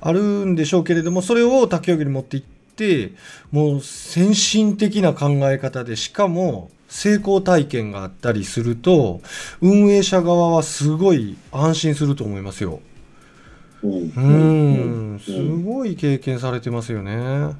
[0.00, 3.12] あるんでしょうけれどもそれを他競技に持っていって
[3.52, 9.22] もう先進的な考え方でしかも成功体験があったりすると
[9.62, 12.80] 運営者側はすごい安心すると思いますよ。
[13.82, 15.32] うんうーん、す
[15.64, 17.16] ごい経験されてますよね。
[17.16, 17.56] な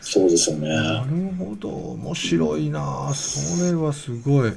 [0.00, 0.68] そうですよね。
[0.68, 3.12] るほど、面白いな。
[3.12, 4.48] それはすごい。
[4.48, 4.56] う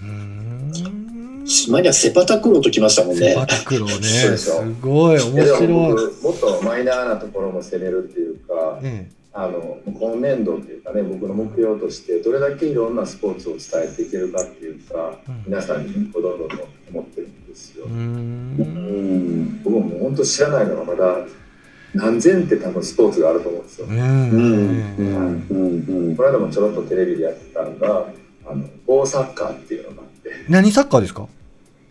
[0.00, 1.44] ーん。
[1.44, 3.46] 島にはセパタクローときましたもんねセパ。
[3.46, 4.30] タクローね。
[4.30, 5.66] ですごい面白い。
[5.66, 16.48] 僕もっとマイナーなところも攻めるっていうか、えあの今年度っていうかね僕の目標としてどれだけいろんなスポーツを伝えていけるかっていうか、うん皆さんにどんどんどん
[16.90, 17.90] 思ってるんですよえ。
[17.90, 17.94] うー。
[17.94, 19.62] うんん。
[19.62, 21.18] 僕も本当知らないのがまだ
[21.94, 23.86] 何千って多分スポーツがあると思うんですよ。
[23.88, 23.98] うん。
[23.98, 24.96] うん。
[24.98, 25.84] うん。
[26.08, 26.16] うん。
[26.16, 28.06] この間もちょろっとテレビでやってたのが
[28.46, 31.28] あの棒サッカーっていうのがあって何サッカーですか？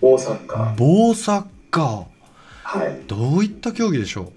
[0.02, 1.82] 棒サッカー棒サッカ
[2.64, 3.06] はいー。
[3.08, 4.32] どういった競技でしょ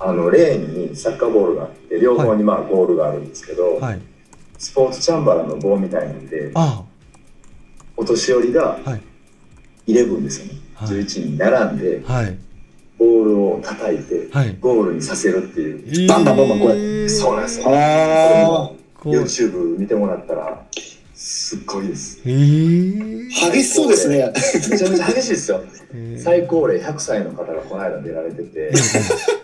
[0.00, 4.00] あのレーンにサッカーボールがあって両方にまあゴールがあるんですけど、うはい。
[4.58, 6.82] スポーツチャンバラの棒みたいなんであ。
[7.96, 9.00] お年寄りがはい。
[9.86, 10.88] 11ですよね、はい。
[10.88, 12.38] 11人並んではい。
[12.98, 14.56] ボールを叩いてはい。
[14.60, 17.66] ゴールにさせるっていう、バンバンバンバンこれえーそうなんですよ。
[17.68, 20.64] あこう YouTube 見てもらったら
[21.14, 22.20] すっごいです。
[22.24, 23.28] えー。
[23.46, 23.50] あ。
[23.52, 24.32] 激しそうですね。
[24.70, 25.62] めちゃめちゃ激しいですよ。
[25.92, 26.22] えー。
[26.22, 28.50] 最高齢100歳の方がこの間出られてて。
[28.56, 29.43] えー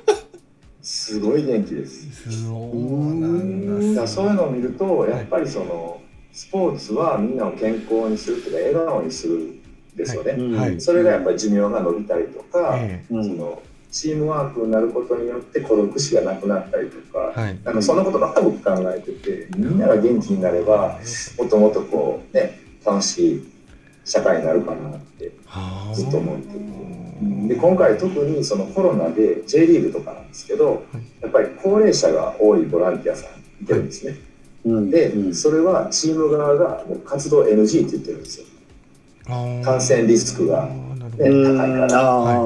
[0.82, 2.42] すごい元気です。
[2.44, 6.00] そうなんだそういうのを見るとやっぱりその
[6.32, 9.60] スポーツはみんなを健康にするっていうか笑顔にするん
[9.96, 10.56] ですよね、うん。
[10.56, 12.78] はいそれがやっぱり寿命が伸びたりとか。
[13.08, 17.58] そのチームワークになることによって孤独死がなくなったりとか、えはい。
[17.64, 21.00] なんかそんなことばっか僕考えててみんなが元気になれば
[21.38, 23.52] もっともっとこうね楽しい
[24.04, 26.58] 社会になるかなってはあずっと思ってて
[27.48, 30.84] で今回特にそのコロナで J リーグとかなんですけど
[31.20, 34.16] やっぱり高齢者が多いボランティアさんいてるんですね。
[34.64, 34.90] うん。
[34.90, 38.46] で、うんそれはチーム側がもう活動 NG って言ってるんですよ。
[39.26, 40.74] 感染リスクが、ね、
[41.18, 42.40] 高いから。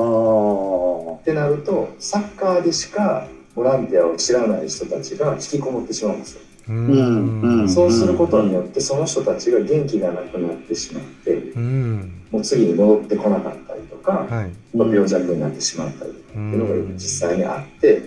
[1.20, 6.40] ってなるとサッカーでしかボランティアを知らない人たちが引きこもってしまうんですよ。
[6.68, 7.68] うん。
[7.68, 18.03] そうすることによってその人たちが元気がなくなってしまって、うん、もう次に戻ってこなかったりとか、はい、病弱になってしまったりとかっていうのが実際にあって、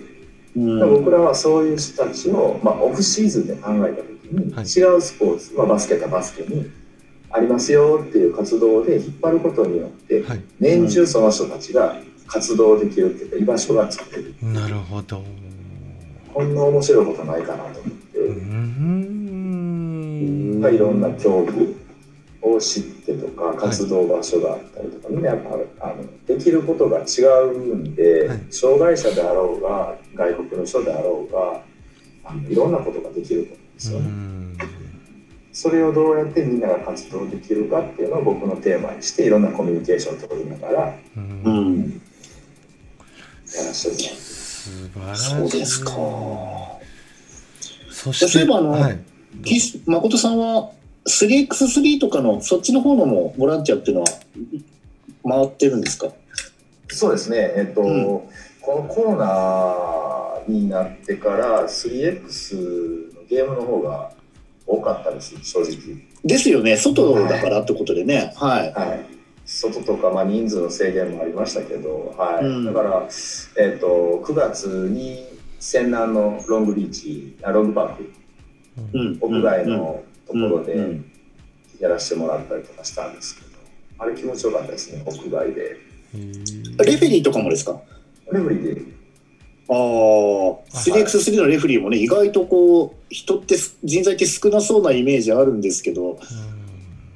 [0.56, 6.70] うん、僕らはそういう人たちを、まあ、オフシーズンで考えた時に、はい、違うスポーツ、まあ、バスケかバスケに
[7.30, 14.34] ありますよっていう活動で引っ張ることによって、はい、年中その人たちが活動できるっていうか居場所が作れる。
[14.42, 15.22] なるほど。
[16.32, 17.97] こんな面白いことないかなと思って、
[20.66, 21.76] うん、いろんな競技
[22.42, 25.38] を知ってとか活動場所があったりとか、みんなやっ
[25.78, 31.62] ぱあのできることが違うんで、はい、障害者であろうが外国の人であろうが
[32.24, 34.08] あのいろんなことができると思うんですよね。
[35.52, 42.00] それをどうやってみんなが活動できるかっていうのを僕のテーマにしていろんなコミュニケーションを取りながら、うん、
[43.56, 45.30] やらせてもらって素晴らしい。
[45.30, 45.90] そうですか。
[47.90, 48.98] そして例えばあの、はい、
[49.86, 50.70] 誠さんは
[51.06, 54.08] 3x3 とかのそっちの方のもボランティアっていうのは
[55.24, 56.08] 回ってるんですか？
[56.88, 64.12] そうですね、えっと、うん、このコロナになってから 3x のゲームの方が
[64.66, 66.02] 多かったです正直。
[66.24, 66.76] ですよね。
[66.76, 68.32] 外だからってことでね。
[68.36, 69.04] はい、はい、
[69.44, 73.08] 外とか、まあ、人数の制限もありましたけど、はい、うん、だから、
[73.58, 75.26] えっと、9月に
[75.60, 78.14] 泉南のロングビーチあロングパーク、うん、
[79.20, 81.00] 屋外のところで
[81.80, 83.48] やらせてもらったりとかしたんですけど、
[83.98, 85.76] あれ気持ちよかったですね屋外で。
[86.12, 86.18] レ
[86.96, 87.80] フェリーとかもですか？
[88.32, 88.82] レフェリーで。
[89.70, 96.18] ああ 3x3 のレフェリーもね意外とこう人って人材って少なそうなイメージあるんですけど。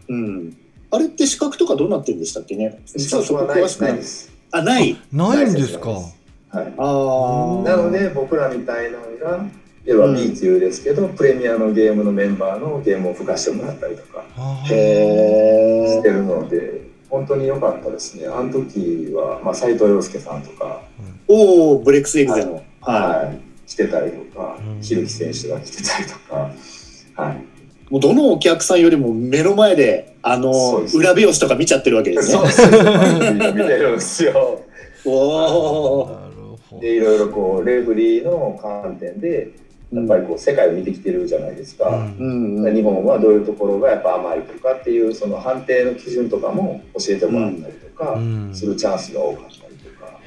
[0.08, 0.56] うん、
[0.90, 2.82] あれって資格とかどうなってるんでしたっけね？
[2.94, 3.94] 実はそこ詳しくない。
[3.94, 4.30] です。
[4.50, 4.96] あない。
[5.10, 5.88] ないんですか？
[5.90, 6.74] はい。
[6.76, 9.46] あなので僕らみたいなのが
[9.84, 14.24] 要は B っていうですけど、うん、プレミアのゲームのメンバーのゲームを吹かしてもらったりとか
[14.64, 18.26] してるので本当に良かったですね。
[18.26, 20.82] あの時は、まあ、斉藤洋介さんとか、
[21.28, 26.50] うん、おおブレックスエグゼの、はい、はい、来てたりとかひるき選手が来てたりとか
[27.14, 27.44] はい。
[27.90, 30.50] もうどのお客さんよりも目の前であの
[30.94, 32.34] 裏表紙とか見ちゃってるわけですね。
[32.34, 34.62] そうです見てるんですよ。
[35.04, 36.80] おお。
[36.80, 39.50] でいろいろこうレフリーの観点で
[39.92, 48.18] やっぱりこう世界を見てきてるじゃないですか、うんうん、日本はどういうところがやっぱ甘いとかっていうその判定の基準とかも教えてもらったりとか
[48.54, 50.18] するチャンスが多かったりとか。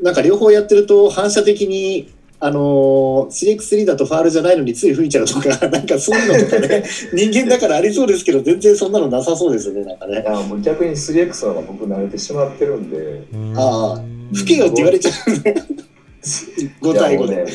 [0.00, 10.22] なんか両方やってると反射的にあの 3x3 だとファールじゃないのについ吹いちゃうとか なんかそういうのとかね 人間だからありそうですけど全然そんなのなさそうですよねなんかね。
[10.22, 13.22] いやもう逆に 3x の方が僕慣れてしまってるんで。
[13.56, 14.02] ああ
[14.32, 15.87] 吹けよって言われちゃう。
[16.22, 17.46] 5対5で、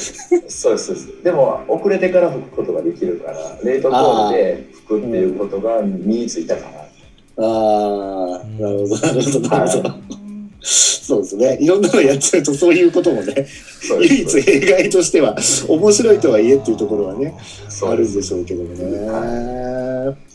[0.49, 6.67] そうですでも遅れてから吹くことができるからレートコールで吹くっていうことが身についたかな。
[6.78, 6.82] あ
[7.36, 10.02] あなるほどなるほどなるほど、はい、
[10.62, 11.58] そうですね。
[11.60, 13.47] いろんなのやっちゃうとそういうこともね
[13.99, 15.36] 唯一弊害としては
[15.67, 17.34] 面白いとはいえっていうところはね
[17.84, 19.10] あるんでしょうけどもね。
[19.10, 20.32] はい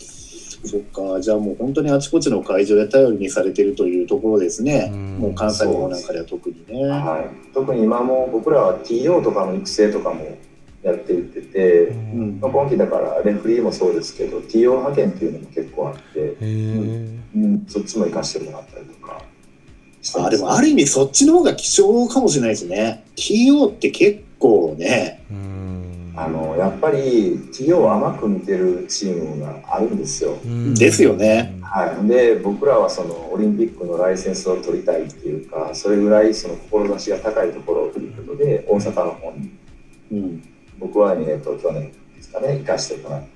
[0.64, 1.20] そっか。
[1.20, 10.36] じゃあもう本当にあちこちの会場で頼りにされてるというところですね、うもう関西の方なんかでは特にね、はい、特に今も僕らは TO とかの育成とかも
[10.82, 12.38] やっていってて、うん。
[12.40, 17.22] まあ、今期だからレフリーもそうですけど TO 派遣っていうのも結構あって、うん。
[17.36, 19.22] うん、そっちも生かしてもらったりとか。
[20.16, 23.04] あでもある意味そっちの方が貴重かもしれないですね。
[23.16, 25.77] TO って結構ね、うん
[26.18, 30.36] あのやっぱり企業を甘く見てるチームがあるんですよ。
[30.74, 31.56] ですよね。
[31.62, 39.50] はい、で僕らはそのオリンピックのライセンスを取りたいっていうかそれぐらいその志が高いところということで大阪の方に、
[40.10, 40.42] うん、
[40.80, 43.28] 僕は、えっと、去年ですかね行かしてもらって、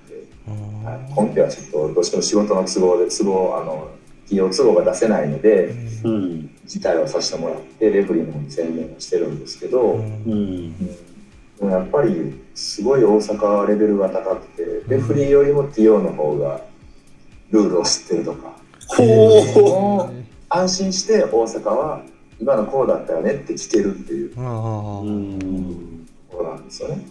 [0.84, 3.90] はい、今期はちょっとどうしても仕事の都合で都合あの
[4.24, 5.66] 企業都合が出せないので、
[6.02, 9.92] うん、辞退をさせてもらってレフリーの方に専念をしてるんですけど。
[9.92, 11.11] うん、うん
[11.60, 16.60] もやっぱりすごい大阪はレベルが高くてレフリーよりも TO の方が
[17.50, 18.56] ルールを知ってるとか、
[18.88, 20.12] ほう。
[20.48, 22.02] 安心して大阪は
[22.40, 24.30] 今のこうだったよねって聞けるっていう。
[24.30, 24.42] とこ
[26.42, 27.06] ろなんですよね。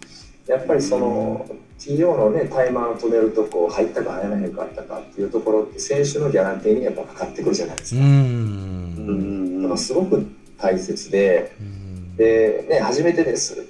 [0.48, 1.46] やっぱりその
[1.80, 8.02] TO のねタイマーを止めるとこ入ったか入らへんかったかっていうところって選手のギャランティーにやっぱかかってくるじゃないですか。
[8.02, 9.62] うん。
[9.62, 10.26] だからすごく
[10.58, 11.56] 大切で、
[12.18, 13.66] で、ね、初めてです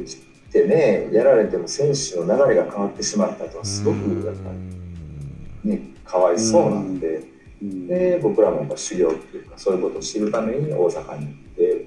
[0.00, 0.16] ってき
[0.52, 4.50] てねやられても選手の流れが変わってしまったとはすごくやっぱ
[5.64, 7.22] りねかわいそうなんで、
[7.62, 7.86] うん。
[7.86, 11.86] で僕らもやっぱ修行っていうかそういうことを知るために大阪に行って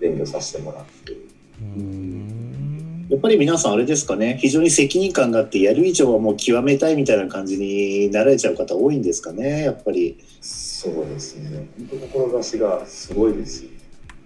[0.00, 1.16] 勉強させてもらって。
[1.60, 3.06] うん。
[3.08, 10.18] やっぱり皆さんあれですかね非常に責任感があってやる以上はもう極めたいみたいな感じになられちゃう方多いんですかねやっぱり。
[10.40, 11.68] そうですね。
[12.12, 13.70] 本当志がすごいですよ。
[13.70, 13.73] ね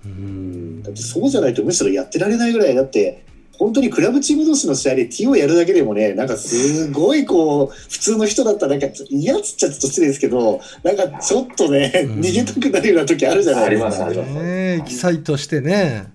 [0.09, 0.83] うん。
[0.83, 3.25] だってそうじゃないとむしろやってられないぐらいだって
[3.59, 12.21] 本当にクラブチーム同士の試合で T をやるだけでもねなんかすごいこう普通の人だったらなんか嫌っつっちゃちょっと失礼ですけどなんかちょっとねうん。
[12.21, 14.07] 逃げたくなるような時あるじゃないですか。
[14.07, 16.13] ありまエキサイトしてね。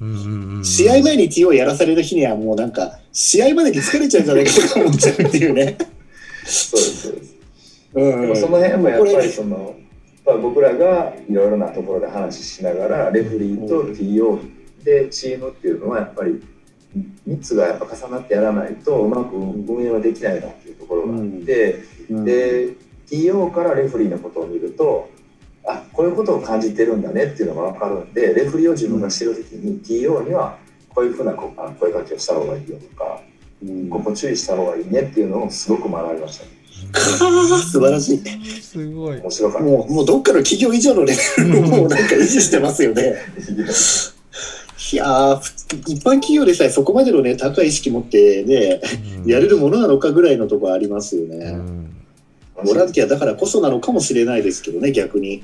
[0.00, 5.76] うんうんうん試合前に T をやらされる日にはもうなんか試合までに疲れちゃうんじゃないかとか思っちゃうっていうね。
[6.44, 7.32] そうですそうです。
[7.94, 8.20] うん。
[8.22, 9.76] でもその辺もやっぱりその
[10.32, 14.40] やっぱ僕らがいろいろなところで話ししながらレフリーと TO
[14.82, 16.42] でチームっていうのはやっぱり
[17.26, 22.24] 3つがやっぱ重なってやらないとうまく運営はできないなっていうところがあって、うん。
[22.24, 22.74] で
[23.06, 25.10] TO からレフリーのことを見ると
[25.64, 30.58] あこういうことを感じてるんだねっていうのが分かるんでレフリーを自分が知るときに TO には
[30.88, 33.20] こういうふうな声かけをした方がいいよとか
[33.62, 33.88] うん。
[33.88, 36.44] ここ注意した方がいいねっていうのをすごく学びました。
[36.44, 36.61] ね
[37.70, 38.22] 素晴らしい。
[38.62, 39.18] すごい。
[39.20, 43.16] 面白かったもうもうどっかの企業以上のレベルをもうなんか維持してますよね。
[44.92, 45.40] いや
[45.86, 48.80] 一般企業でさえそこまでのね高い意識持ってね
[49.24, 51.52] やれるものなのかぐらいのところありますようね。
[51.52, 51.88] ん
[52.64, 55.42] ボランティアだからこそなのかもしれないですけどね逆に。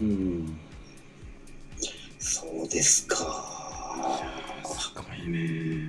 [0.00, 0.56] うん。
[2.18, 3.16] そうですか。
[4.64, 5.80] すごいね。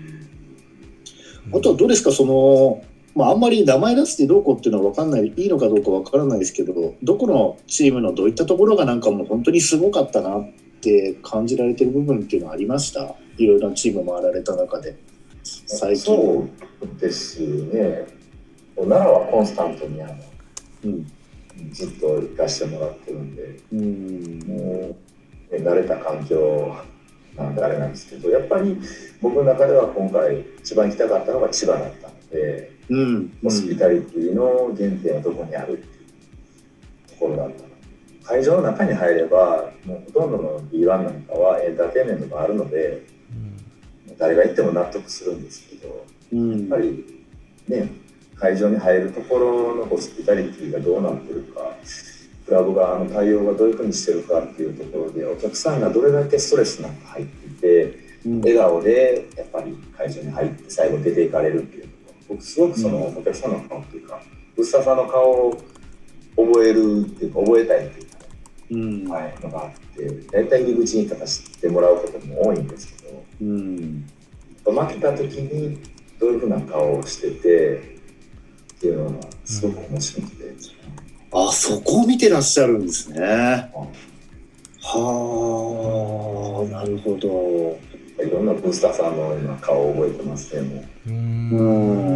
[1.53, 2.84] あとはどうですかその。
[3.16, 10.51] まあ、あんまり名前出してどうこうっていうのは分かんないいいのかどうか分からないですけどどこのチームのどういったところがなんかもう本当にすごかったなっ
[10.82, 13.16] て感じられてる部分っていうのはありました？
[13.38, 14.95] いろいろなチーム回られた中で。
[15.43, 16.16] 最近。
[16.16, 16.47] そ
[16.82, 18.07] うですね。
[18.76, 20.16] 奈良はコンスタントにあの
[20.86, 21.07] うん。
[21.72, 24.39] ずっと行かしてもらってるんでうん。
[24.47, 24.95] も
[25.51, 26.76] う、ね、慣れた環境
[27.38, 28.76] なんであれなんですけどやっぱり
[29.22, 33.38] 僕の中では今回一番行きたかったのが千葉だったので、うん。
[33.44, 37.74] ホスピタリティの原点はどこにあるっていうところだったの。
[38.24, 43.06] 会場の中に入ればもうほとんどの B1 なんかはエンターテインメントがあるので
[44.18, 47.06] 誰が行っても納得するんですけどうんやっぱり
[47.68, 47.90] ね
[48.36, 51.76] 会場に入るところのホスピタリティがどうなってるか
[52.46, 58.40] クラブ側の対応がどういうふうにしてるかっていうところでお客さんがどれだけストレスなく入っていてうん。
[58.40, 61.90] 笑顔でやっぱり会場に入って最後出ていかれるっていう
[62.34, 64.22] 僕すごくそのお客さんの顔っていうか
[64.58, 65.64] 薄田さんの顔を
[66.36, 68.18] 覚えるっていうか覚えたいっていうか
[68.72, 69.08] うん。
[69.10, 74.10] はい、のがあって大体入り口に立たせてもらうことも多いんですけどうん。
[74.66, 75.80] 負けた時に
[76.20, 78.00] どういうふうな顔をしてて
[78.78, 80.56] っていうのがすごく面白くて、
[81.32, 83.20] あそこを見てらっしゃるんですね。
[84.82, 87.78] はあなるほど
[88.26, 91.09] いろんなブースターさんの今顔を覚えてますねもう。
[91.09, 91.13] う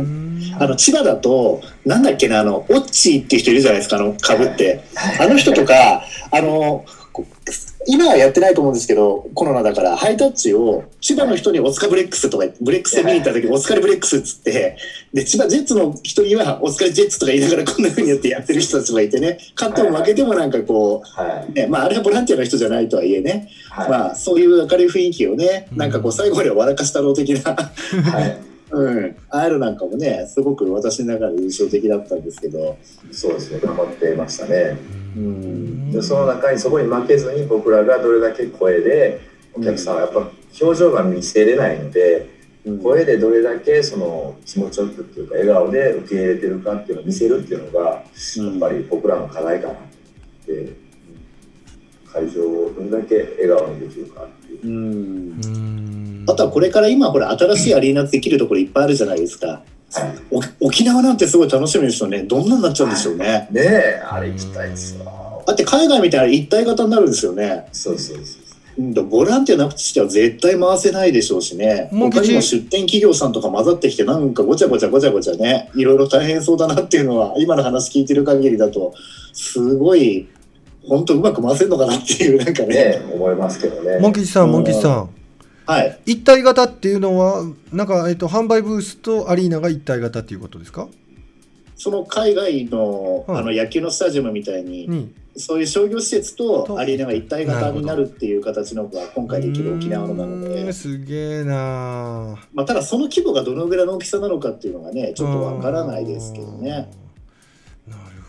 [0.04, 0.42] ん。
[0.60, 4.84] あの千葉だとなんだっけなあのオッチーっていう人いるじゃないですかあのかぶって。
[5.20, 7.26] あの人とかあのこ
[7.88, 14.78] 今はやってないと思うんですけどコロナだからハイタッチを千葉の人にオスカブレックスとかブレックスで見に行った時オスカルブレックスっつって
[15.14, 23.90] で千葉ジェッツの人にはオスカルジェッツとか言いながらこんな風にやってやってる人たちがいてね勝っても負けてもなんかこはい、う、ねまあ、あれはボランティアの人じゃないとはいえね、はい。
[23.90, 28.38] まあそういう明るい雰囲気をねなんかこう最後まで笑かしたろう的なはい、
[28.72, 32.78] うん、ああいうのなんかもねすごく私の中で印象的だったんですけど、
[33.12, 34.78] そうですね頑張ってましたね
[35.16, 35.92] うん。
[35.92, 39.22] でその中にそこに負けずに僕らがどれだけ声で
[39.54, 40.20] お客さんはやっぱ
[40.62, 42.30] 表情が見せれないので
[42.66, 42.80] うん。
[42.80, 48.04] 声でどれだけその気持ちよくっていうか笑顔で受け入れてるかっていうのを見せるっていうのがやっ
[48.60, 50.88] ぱり僕らの課題かなと思って
[52.12, 54.68] 会場をどれだけ笑顔にできるかっていう。
[54.68, 55.42] うん。
[55.44, 55.78] うん
[56.30, 59.64] あとはこれから今ほら新しいアリーナできるところいっぱいあるじゃないですか。
[59.94, 60.18] はい
[60.60, 62.24] お沖縄なんてすごい楽しみですよね。
[62.24, 63.48] どんなになっちゃうんでしょうね。
[63.52, 67.68] ねえあれ行きたいですわだって海外みたいな一体型になるんですよね。
[67.72, 71.90] そうそうそううんとボランティアなくしては絶対回せないでしょうしね。
[71.92, 78.94] もう他にも出店企業さんとか混ざってきてなんかごちゃごちゃごちゃごちゃね、いろいろ大変そうだなっていうのは今の話聞いてる限りだと
[79.34, 80.28] すごい
[80.88, 82.68] 本当うまく回せるのかなっていうなんかね。
[82.68, 85.10] ねえ思いますけどねモン吉さんモン吉さん
[85.68, 86.00] はい。
[86.06, 87.44] 一体型っていうのは
[87.74, 90.88] なんか、えっと、販売ブースとアリーナが一体型っていうことですか？
[91.76, 106.90] その海外の,、うんあの野球のスタジアムみたいに、にそういう商業施設ととアリーナが一体型になるっていう形のが今回できる沖縄のなのうですげえなまあ、ただその規模がどのぐらいの大きさなのかっていうのがねちょっとわからないですけどね。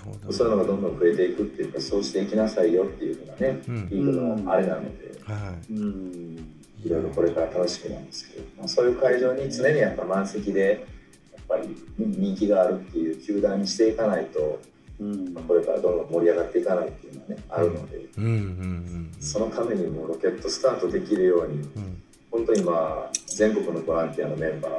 [0.08, 0.32] ほど。
[0.32, 3.88] そういうのがどんどん増えていくっていうかそうしていきなさいよっていうのがね、うん。
[3.88, 4.12] リーグ
[4.44, 6.36] のあれなので、はうん
[6.84, 10.86] いろいろこれから楽しみなんですけど、まあ、そういう会場に常にやっぱ満席で
[11.32, 14.60] やっぱり人気があるっていう球団にしていかないと、
[15.00, 15.32] うん。
[15.34, 19.10] まあこれからどんどん盛り上がっていかないっていうのはねあるので、いうんうんうん。
[19.20, 22.02] そのためにもロケットスタートできるようにうん。
[22.30, 24.72] 本当に今全国のボランティアのメンバー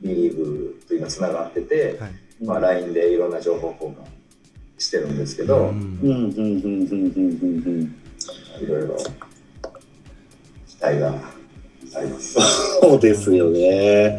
[0.00, 2.10] B リーグと今つながってて、はい。
[2.44, 4.04] まあ、LINE でいろんな情報交換
[4.78, 5.98] してるんですけど、うん。
[6.02, 6.10] うん。
[6.10, 6.30] うん。
[6.30, 6.82] うん。
[6.82, 7.06] うん。
[7.66, 8.62] うん。
[8.62, 8.96] いろいろ
[10.66, 11.35] 期待が。
[12.20, 14.18] そうですよね。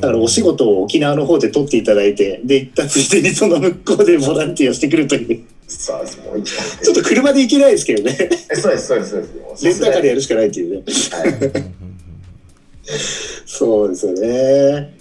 [0.00, 5.44] だからお仕事を沖縄の方で取っていただいて、で、行ったついでにその向こうでボランティアしてくるという。
[5.66, 8.16] そうですもう行きたくてちょっと車で行けないですけどね。
[8.50, 9.64] えそうですそうですそうです。
[9.66, 11.72] レンタカーでやるしかないっていうね。
[13.46, 14.94] そうですよね。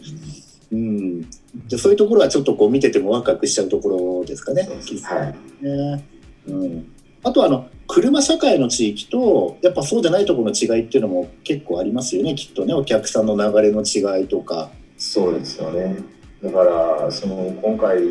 [0.72, 1.22] うん。
[1.68, 4.70] でそういうところはちょっとこう見ててもワクワクしちゃうところですかね。
[5.04, 5.66] はい。
[5.66, 6.04] ね。
[6.48, 6.93] うん。
[7.24, 12.36] あとはあの車社会の地域とやっぱそうじゃないところの違いっていうのも結構ありますよね。
[12.36, 14.70] きっとねお客さんの流れの違いとか。
[14.98, 15.98] そうですよね。
[16.42, 18.02] だからその今回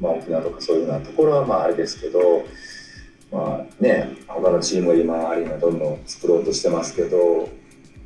[0.00, 2.44] まあ沖縄とかそういうようなところはまああれですけど、
[3.32, 7.48] まあね他のチームよりもアリーナどんどん作ろうとしてますけど、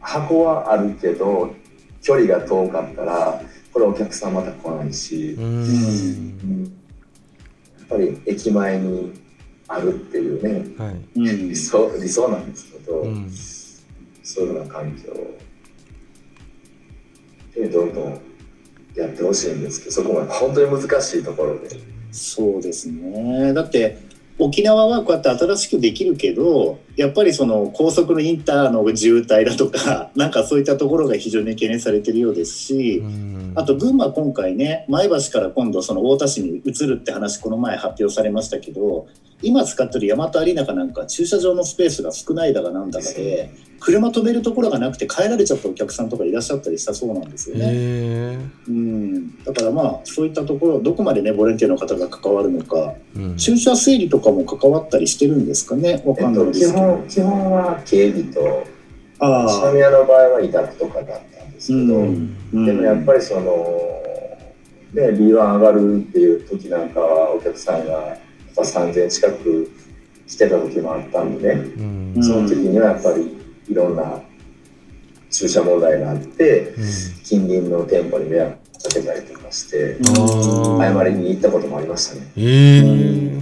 [0.00, 1.54] 箱はあるけど
[2.02, 5.42] 距離が遠かったらこれお客さんまた来ないし、や
[7.84, 9.12] っぱり駅前に
[9.72, 10.74] あるっていうね。
[10.76, 10.94] はい。
[11.16, 13.02] うん理想理想なんですけど。
[13.02, 13.30] うん。
[14.22, 15.12] そういうような環境
[17.54, 18.20] でどんどん
[18.94, 21.68] やってほしいんですけどそこまで本当に難しいところで。
[22.12, 23.52] そうですね。
[23.52, 23.98] だって
[24.38, 33.52] 沖縄はこうやって新しくできるけどやっぱりその高速のインターの渋滞だとか なんかそういったところが非常に懸念されてるようですし、うん。
[33.54, 39.06] あと群馬今回ね前橋から今度その太田市に移るって話この前発表されましたけど
[39.42, 48.38] 今使ってる大和アリーナかなんか駐車場のスペースが少ないだかなんだかで車止めるところがなくて帰られちゃったお客さんとかいらっしゃったりしたそうなんですよね。
[48.68, 53.36] うん、だからまあそういったところどこまでねボランティアの方が関わるのかうん。
[53.36, 56.86] 駐車整理とかも関わったりしてるんですかねわえっと、かんないで基すけど。
[56.86, 58.66] 本基本は警備と
[59.18, 62.36] ああ宇都宮の場合は委託とかだったんですけど、うん。
[62.52, 62.66] うん。
[62.66, 63.42] でもやっぱりその、
[64.92, 68.18] ね、B1 上がるっていう時なんかはお客さんが
[68.62, 69.70] やっぱ3000近く
[70.26, 71.60] 来てた時もあったんでね。
[72.14, 72.22] うん。
[72.22, 73.36] その時にはやっぱり
[73.68, 74.20] いろんな
[75.30, 76.74] 駐車問題があって
[77.24, 80.78] 近隣の店舗に迷惑かけたりとかしてうん。
[80.78, 83.40] 謝りに行ったこともありましたね。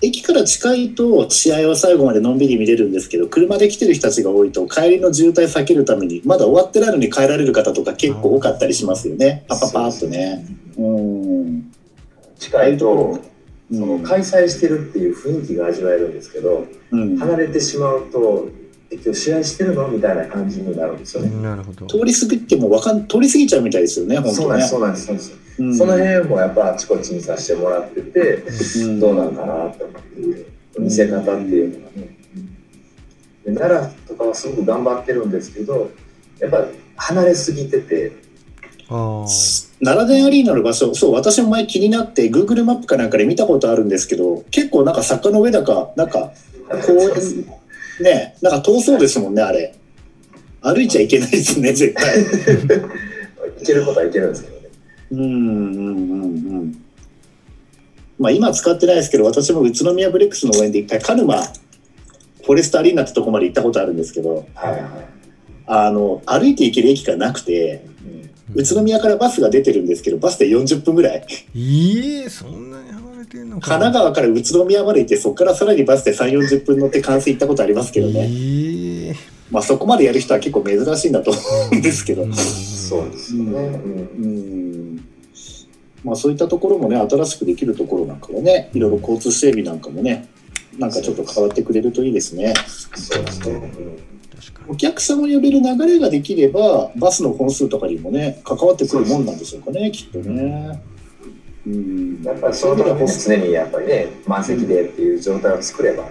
[0.00, 9.44] 駅から近いと試合は最後までのんびり見れるんですけど車で来てる人たちが多いと帰りの渋滞避けるためにまだ終わってないのに帰られる方とか結構多かったりしますよね。
[9.48, 10.46] パパパーっとね。
[10.76, 11.67] うん
[12.38, 13.18] 近いと
[13.70, 18.48] うそのん開催してるっていう雰囲気が味わえるんですけどうん離れてしまうと
[18.90, 21.42] え今日試合してるのみたいな感じになるんですよね。
[21.42, 25.06] なるほど通り過ぎてもわかん通り過ぎちゃうみたいですよね本当ねそうなんです。
[25.06, 28.44] そうなんですそうなんその辺もやっぱあちこちにさせてもらってて
[28.84, 30.46] うんどうなんかなって思って
[30.78, 32.16] 見せ方っていうのがね。
[33.44, 35.90] で奈良とかはすごく頑張ってるんですけど
[36.38, 36.64] やっぱり
[36.96, 38.12] 離れすぎてて
[38.88, 46.32] 奈良電アリーナの場所そう私も前気になって Google マップかなんかで見たことあるんですけど結構なんか坂の上だかなんか
[46.86, 47.46] 公園
[48.00, 49.74] ねなんか遠そうですもんねあれ
[50.62, 54.68] 歩いちゃいけないですね絶対いけることはいけるんですけどね。
[55.12, 56.84] うんうんうんうん
[58.18, 64.82] まあ今使ってないですけど私も宇都宮ブレックスの応援で一回鹿沼フォレストアリーナってとこまで行ったことあるんですけどはいはい。
[65.66, 67.97] あの歩いて行ける駅がなくてうん
[68.54, 71.26] 宇都宮からバスが出てるんですけどバスで40分ぐらい。
[71.54, 73.68] いえそんなに離れてんのか。
[73.68, 79.16] 神奈川から宇都宮まで行ってそこからさらにバスで3 4 0分乗って完成行ったことありますけどね、ええ。
[79.50, 81.40] まあ、そこまでやる人は結構珍しいんだと思
[81.72, 82.34] うんですけど、うん。
[82.34, 83.50] そうですよね。
[83.58, 85.04] うんうん。
[86.04, 90.28] まあ、そういったところもね新しくできるところなんかもねいろいろ交通整備なんかもね
[90.78, 92.54] なんかちょっと変わってくれるといいですね。
[92.94, 93.54] そうですね。
[93.54, 93.58] う
[94.04, 94.17] ん
[94.68, 100.80] お客さんを呼べる流れができればバスの本数とかにもね関わってくるもんなんでしょうかねきっとね。
[101.66, 106.08] うんやっぱりそのためにね常にやっぱりね満席でっていう状態を作れば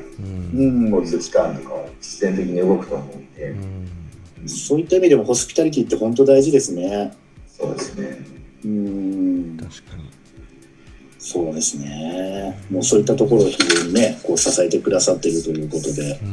[0.51, 3.87] にううんん交通機関とかは必然的に動くと思うんで、うん
[4.45, 7.11] そういった意味でもホスピタリティって本当大事ですね。
[7.47, 8.17] そうですね。
[8.63, 10.03] うん確かに
[11.19, 12.57] そうですね。
[12.69, 16.19] もうそういったところを非常にね、こう支えてくださっているということで。
[16.23, 16.31] ううん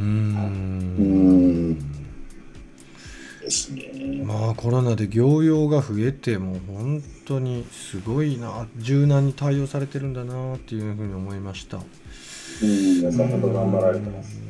[0.99, 1.44] ん。
[3.45, 4.23] ですね。
[4.25, 11.77] まあコロナで業用が増えてもう本当にすごいな柔軟に対応されてるんだなっていうふうに思いました。
[11.77, 14.41] うん皆さん本当頑張られてます。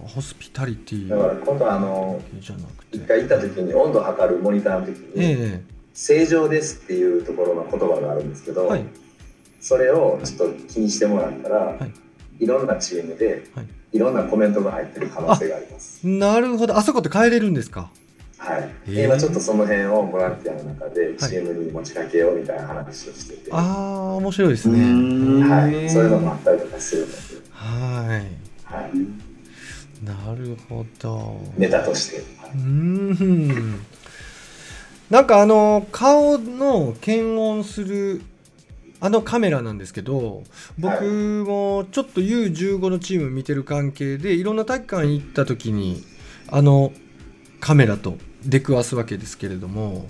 [0.00, 5.62] ホスピタリティだから今度あのじゃなくて一回行った時に温度測るモニターの時にえ
[5.94, 8.84] 「正常です」っていうところの言葉があるんですけど、はい。
[9.60, 11.86] それをちょっと気にしてもらったら、は
[12.38, 12.44] い。
[12.44, 16.00] い、ろんなチームではいいろんなコメントが入ってる可能性があります。
[16.04, 16.76] えなるほど。
[16.76, 17.90] あそこって変えれるんですか？
[18.38, 19.04] はい、へー。
[19.04, 24.78] 今ちょっとその辺をボランティアの中でチームに持ちかけようみたいな話をしてて、はああ面白いですね。
[24.78, 25.84] うん。
[25.84, 27.14] い、そういうのもあったりとかするので、
[27.52, 28.72] はい。
[28.72, 28.90] はい、
[30.04, 31.40] なるほど。
[31.58, 33.80] ネタとして、うーん。
[35.10, 38.22] なんかあの顔の検温する
[39.00, 40.44] あのカメラなんですけど
[40.78, 46.04] 僕もちょっと U15 のチーム見てる関係でいろんな体育館行った時に
[46.48, 46.92] あの
[47.60, 50.08] カメラと出くわすわけですけれども、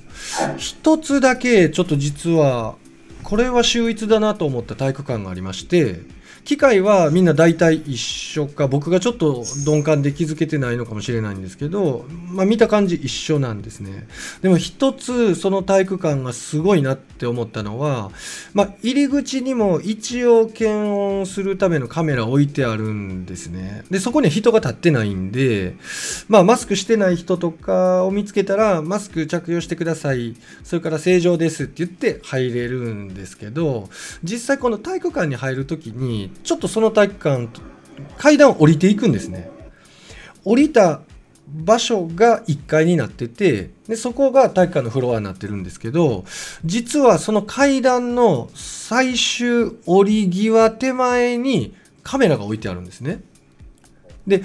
[0.56, 2.76] 一つだけちょっと実は
[3.24, 6.00] これは秀逸だなと思った体育館がありまして
[6.44, 14.06] 機械はみんな大体一緒か僕がちょっと鈍感で気づけてないのかもしれないんですけど、まあ、見た感じ一緒なんですね。
[14.42, 18.10] でも一つその体育館がすごいなって思ったのは、
[18.54, 23.84] まあ、入り口にも一応検温するためのカメラ置いてあるんですね。
[23.90, 25.76] でそこには人が立ってないんで、
[26.28, 30.36] まあ、マスクしてない人とかを見つけたらマスク着用してください。
[30.64, 33.88] それから正常ですって言って入れるんですけど
[34.22, 37.48] 実際この体育館に入る時にちょっとその体育館
[38.16, 39.50] 階段を降りていくんですね。
[40.44, 41.00] 降りた
[41.52, 46.24] 場所が1階になっててでそこが体育館のフロアになってるんですけど
[46.64, 53.20] 実はその階段の最終降り際手前にカメラが置いてあるんですね。
[54.26, 54.42] で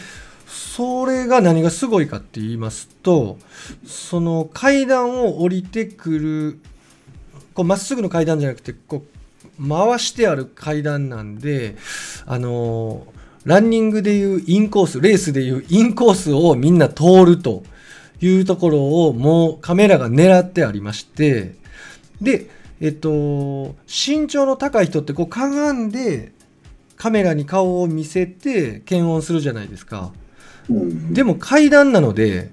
[0.48, 3.38] それが何がすごいかって言いますと
[3.86, 6.60] その階段を降りてくる
[7.54, 9.15] こうまっすぐの階段じゃなくてこう
[9.62, 11.76] 回してある階段なんで
[12.26, 13.06] あの
[13.46, 17.64] ランニングでいうインコースレースでいうインコースをみんな通ると
[18.22, 21.56] いうところをもうカメラが狙ってありまして
[22.22, 22.50] で
[22.82, 26.32] えっと身長の高い人ってこうかがんで
[26.98, 30.12] カメラに顔を見せて検温するじゃないですか。
[30.70, 32.50] うんでも階段なので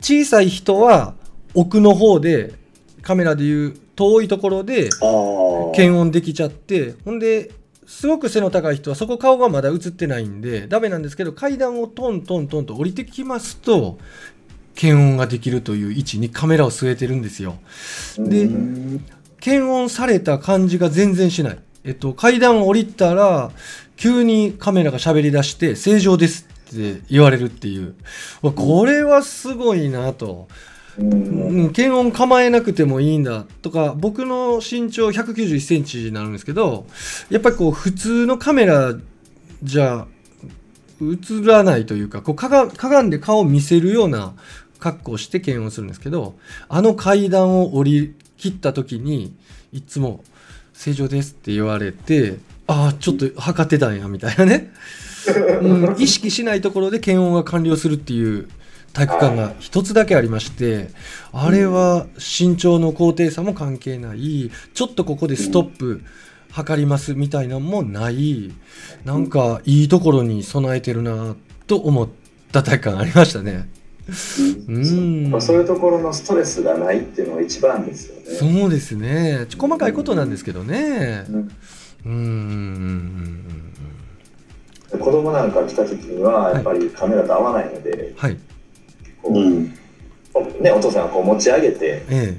[0.00, 1.14] 小さい人は
[1.54, 2.54] 奥の方で
[3.02, 4.88] カメラでいう遠いところで
[5.74, 7.50] 検温できちゃってほんで
[7.86, 13.98] すごく背の高い人はそこ顔がまだ映ってないんでダメなんですけど階段をトントントンと降りてきますと
[14.74, 17.56] 検温ができるという位置にカメラを据えてるんですよ。
[18.16, 19.04] でうん
[19.40, 21.58] 検温された感じが全然しない。
[21.82, 23.50] えっと、階段を降りたら
[23.96, 27.94] 急にカメラが喋り出して正常ですって言われるっていう
[28.42, 30.46] わこれはすごいなと、
[31.72, 36.86] 検温構えなくてもいいんだとか僕の身長1 9 1センチになるんですけど
[37.30, 38.94] やっぱりこう普通のカメラ
[39.62, 40.06] じゃ
[41.00, 44.34] 映らないというかこうかがかがんで顔を見せるような
[44.78, 46.34] 格好をして検温するんですけど
[46.68, 49.34] あの階段を降り切った時に
[49.72, 50.22] いつも
[50.74, 52.36] 「正常です」って言われて
[52.66, 54.70] ああちょっと測ってたんやみたいなね、
[55.62, 58.48] うん、意識しないところで検温が完了するっていう
[58.92, 60.88] 体育館が一つだけありまして
[61.32, 66.02] あれは身長の高低差も関係ないちょっとここでストップ
[66.50, 68.52] 測りますみたいなのもない
[69.04, 71.36] なんかいいところに備えてるな
[71.66, 72.08] と思っ
[72.52, 73.68] た体育館ありましたね。
[74.68, 75.30] うん。
[75.30, 78.22] まあ、そういうところのストレスがないっていうのが一番ですよね。
[78.58, 79.46] そうですね。
[79.56, 81.24] 細かいことなんですけどね。
[82.04, 83.44] うん。
[84.90, 88.36] 子供なんか来た時にはやっぱりカメラと合わないので、はい
[89.22, 89.74] こううん。
[90.60, 92.36] ね、お父さんがこう持ち上げてえ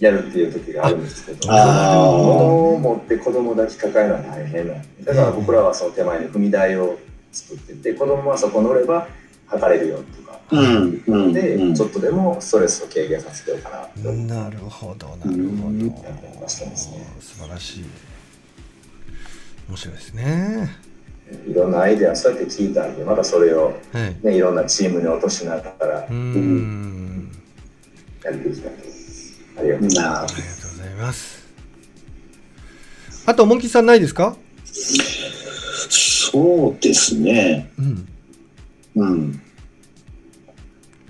[0.00, 1.98] やるっていう時があるんですけど子あー。
[1.98, 6.98] 供を持って子供抱きかかえるのは大変なんでだから僕らはその手前に踏み台を
[7.32, 9.06] 作ってて子供はそこ乗れば
[9.46, 10.38] 測れるよとか。
[10.50, 11.74] うんうんで、うん。
[11.74, 14.12] ちょっとでもストレスを軽減させてようかなえと。
[14.12, 15.32] なるほどなるほう
[15.70, 15.94] んどね。
[16.46, 17.84] 素晴らしい。
[19.68, 20.87] 面白いですね
[21.46, 24.26] いろんなアイデアそうやって聞いたんでまたそれを、はい。
[24.26, 27.30] ね、いろんなチームに落としながらうーん。
[28.24, 29.40] やっていきたいと思います。
[29.58, 31.46] ありがとうございなありがとうございます。
[33.26, 34.36] あとモンキーさんないですか？
[36.30, 37.70] そうですね。
[37.78, 38.08] うん。
[38.96, 39.42] うん。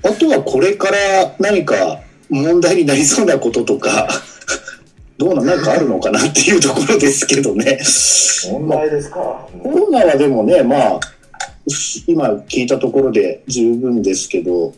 [0.03, 4.09] あとはこれから何か問題になりそうなこととか、
[5.19, 7.81] どうな、なんかあるのかなっていうところですけどね。
[8.51, 9.49] 問題ですか？
[9.62, 11.01] コロナはでもね、まあ、
[12.07, 14.75] 今聞いたところで十分ですけど、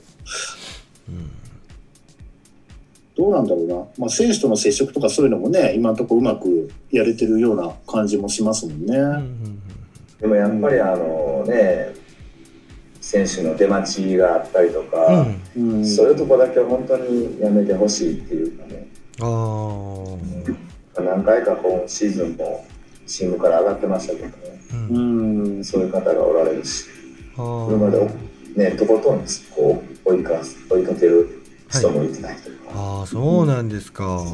[3.16, 8.96] どうなんだろうな、まあ、選手との接触とかそういうのもね今のところうまくやれてるような感じもしますもんね。
[10.18, 11.94] でもやっぱりあのね
[13.02, 18.88] 選手の出待ちがあったりとか、うん、そういうとこだけは本当にやめてほしいっていうかね
[19.20, 20.16] あ、
[20.98, 22.66] うん、何回か今シーズンも
[23.06, 24.34] チームから上がってましたけどね、
[24.90, 24.98] う
[25.60, 26.86] ん、そういう方がおられるし。
[27.36, 28.10] 車で
[28.56, 30.32] ねとことんこう追いか
[30.68, 34.26] 追いかける人もいてないとか、はい、ああそうなんですか、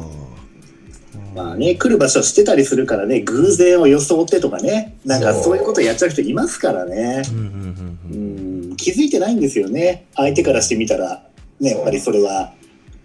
[1.35, 7.77] まあね、来る場所知ってたりするからね偶然を装ってとかねなんかそういうことやっちゃう人いますからね、うん
[8.77, 10.05] 気づいてないんですよね。
[10.15, 11.23] 相手からしてみたら、
[11.59, 12.53] ね、やっぱりそれは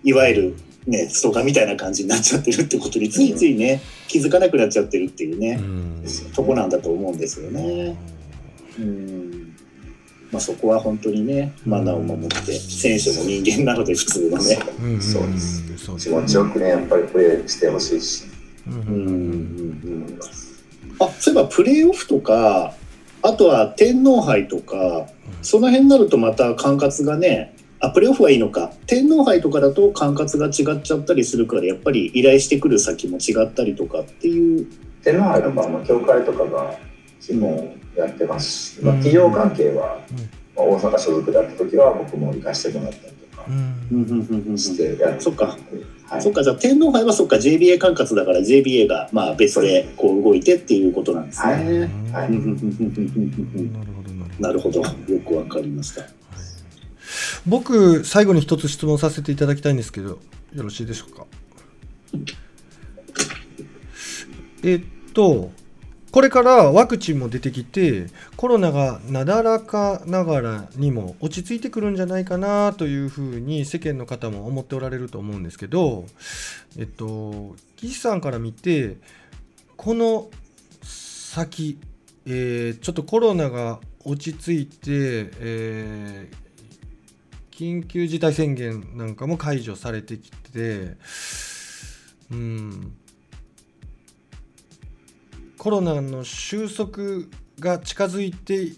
[0.04, 0.56] いわゆる、
[0.86, 5.60] ね、ストーカーみたいな感じになっちゃってるってことについついね気づかなくなっちゃってるっていうね、
[6.34, 7.96] とこなんだと思うんですよね。
[8.78, 9.54] うん。
[10.32, 15.00] まあ、そこは本当にねマナーを守って選手も人間なので普通のね、うん。
[15.00, 15.62] そうです
[15.98, 18.24] 気持ちよくねやっぱりプレーしてほしいし。
[18.66, 20.18] うん。
[20.98, 22.74] あそういえばプレーオフとか
[23.22, 25.06] あとは天皇杯とか
[25.42, 27.54] その辺になるとまた管轄がね
[27.84, 28.72] あプレーオフはいいのか。
[28.86, 34.66] 天皇杯とかだと管轄が違っちゃったりするからやっぱり依頼してくる先も違ったりとかっていう。
[35.02, 36.78] 天皇杯とかも協会とかが
[37.20, 40.00] 基本やってますし、まあ、企業関係は、
[40.56, 45.56] まあ、大阪所属だった時は僕も行かせてもらったりとかしてやそっか、
[46.06, 51.52] はい、そっかじゃあ天皇杯はそっか JBA 管轄だから JBA がまあ別でこう動いてっていうことなんですね。
[51.52, 52.30] はい、はい、
[54.40, 54.80] なるほど。
[54.82, 54.86] よ
[55.26, 56.21] くわかりました。
[57.46, 60.18] 僕最後に一つ質問させていただきたいんですけどよ
[60.54, 61.26] ろしいでしょうか？
[64.62, 65.50] えっと
[66.12, 76.04] これからワクチンも出てきてコロナがなだらかながらにも落ち着いてくるんじゃないかなというふうに世間の方も思っておられると思うんですけど
[76.78, 78.98] えっと岸さんから見て
[79.76, 80.28] この
[80.82, 81.78] 先、
[82.26, 86.36] えー、ちょっとコロナが落ち着いて、えー、
[87.62, 90.96] 緊急事態宣言なんかも解除されてきて
[92.32, 92.96] うん。
[95.58, 97.28] コロナの収束
[97.60, 98.72] が近づいて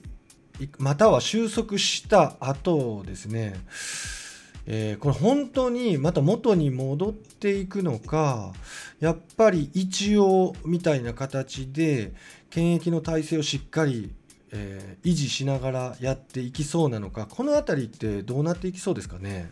[0.77, 3.55] または収束した後ですね、
[4.67, 8.53] えー、これ本当にまた元に戻っていくのか
[9.01, 12.13] やっぱり一応みたいな形で
[12.51, 14.13] 検疫の体制をしっかり、
[14.57, 19.51] えー、維持しながらやっていきそうなのかこの辺りってどうなっていきそうですかね？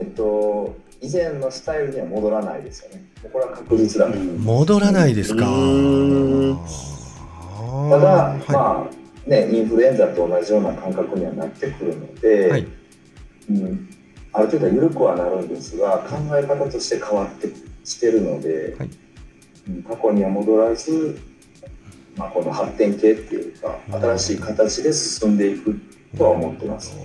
[0.00, 3.04] えっと以前のスタイルには戻らないですよね。
[3.30, 4.16] これは確実だと。
[4.18, 5.44] 戻らないですか。
[5.44, 5.50] た
[7.98, 8.96] だ、はい、まあ
[9.28, 12.66] ね、インフルエンザと同じような感覚にはなってくるので、はい、
[13.50, 13.90] うん、
[14.32, 17.48] ある程度緩くはなるんですが、考え方として変わって
[17.84, 18.90] きてるので、はい、
[19.68, 21.20] うん、過去には戻らず、
[22.16, 25.78] まあ、この発展系っていうか、新しい形で進んでいく
[26.16, 26.96] とは思ってます。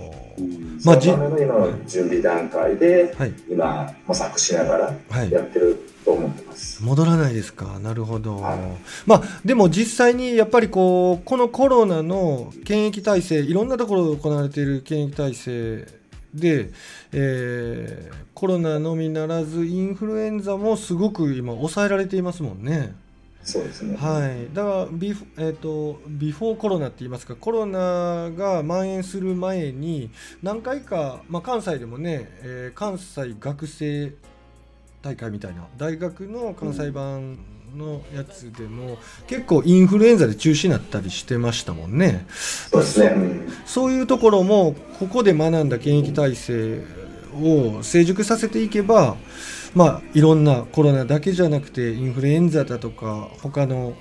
[0.84, 3.14] まあ、そのための今の準備段階で、
[3.48, 4.78] 今模索しなが
[5.10, 7.78] らやってると思ってます、はい、戻らないですか？
[7.78, 8.58] なるほど、はい、
[9.06, 15.86] まあでも実際にやっぱりこうこのコロナの検疫体制いろんなところで行われている検疫体制
[16.34, 16.70] で、
[17.12, 22.94] えー、コロナのみならずインフルエンザもすごく今抑えられていますもんね。
[23.44, 23.96] そうですね。
[23.96, 24.54] はい。
[24.54, 30.10] だからビフえっ、ー、とビフォーコロナって言いますか、コロナが蔓延する前に
[30.42, 34.12] 何回かまあ関西でもね、えー、関西学生
[35.02, 37.38] 大会みたいな大学の関西版
[37.76, 42.26] のやつでも、うん、結構インフルエンザで中止になったりしてましたもんね。
[42.70, 43.16] そうですね。
[43.66, 46.84] そういうところもここで学んだ検疫体制
[47.42, 49.16] を成熟させていけば。
[49.74, 53.94] まあ、いろんなコロナだけじゃなくてインフルエンザだとか他の、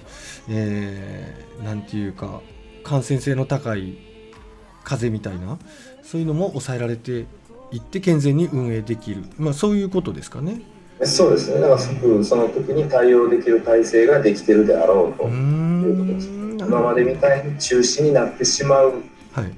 [0.49, 2.41] えー、なんていうか
[2.83, 3.97] 感染性の高い
[4.83, 5.57] 風邪みたいな
[6.03, 7.25] そういうのも抑えられて
[7.71, 10.61] いって健全に運営できる、まあ、そういうことですかね。
[11.03, 16.27] そうですねだから即その時に対応できる体制ができてるであろうということです。
[16.27, 19.01] 今までみたいに中止になってしまう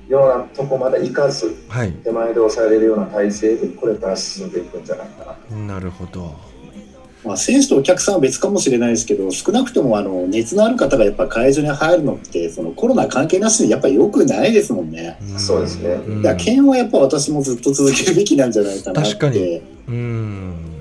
[0.08, 6.54] ようなとこまで行かず、はい、手前で抑えれるような体制でこれから進んでいくんじゃないかななるほど。
[7.26, 15.18] まあ、選手とお客さんは別かもしれないですけど少なくともあの熱のある方がやっぱ会場に入るのってそのコロナ関係なしでやっぱりよくないですもんね。
[15.34, 15.96] うそうですね。
[15.96, 19.12] だから検温はやっぱ私もずっと続けるべきなんじゃないかなって。
[19.12, 20.74] 確かにうん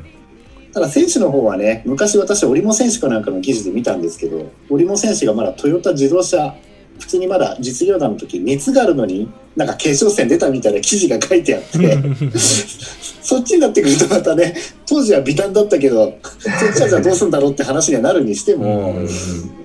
[0.72, 6.54] ただ選手の方はね昔私織茂選手かなんかの記事で見たんですけど織茂選手がまだトヨタ自動車
[7.02, 11.98] 普通にまだ実業団の時熱があるのになんか決勝戦出たみたいな記事が書いてあって
[13.20, 14.54] そっちになってくるとまたね
[14.86, 18.94] 当時は微端だったけどそっちはじゃあどうするんだろうって話にはなるにしても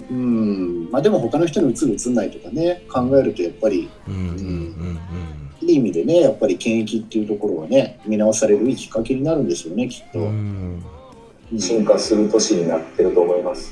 [0.09, 0.89] うん。
[0.91, 3.88] まあでも他の人に移る移んないとかね考えるとやっぱり
[5.61, 10.27] いい意味でねやっぱり検疫っていうところはね見直されるいいきっかけになるんですよねきっと。
[11.57, 13.71] 進化する年になってると思います。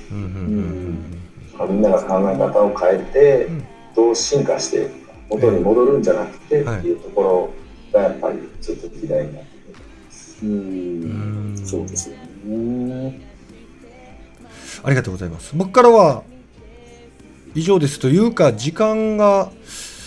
[1.64, 3.48] みんなが考え方を変えて
[3.96, 7.54] どう進化していくか元に戻るんじゃなくてっていうところ
[7.94, 9.50] がやっぱりずっと議題になって
[10.06, 10.46] ます。
[10.46, 13.22] うんそうですよね。
[14.84, 15.54] ありがとうございます。
[15.56, 16.24] 僕からは
[17.56, 19.50] 以上ですというか時間が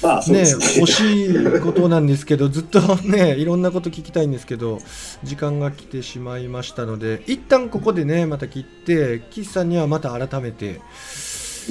[0.02, 4.78] まあね、惜しいことなんですけど ずっとねいろんなこと聞きたいんですけど
[5.24, 10.80] 時間が来てしまいましたので一旦ここでねまた切って岸さんにはまた改めて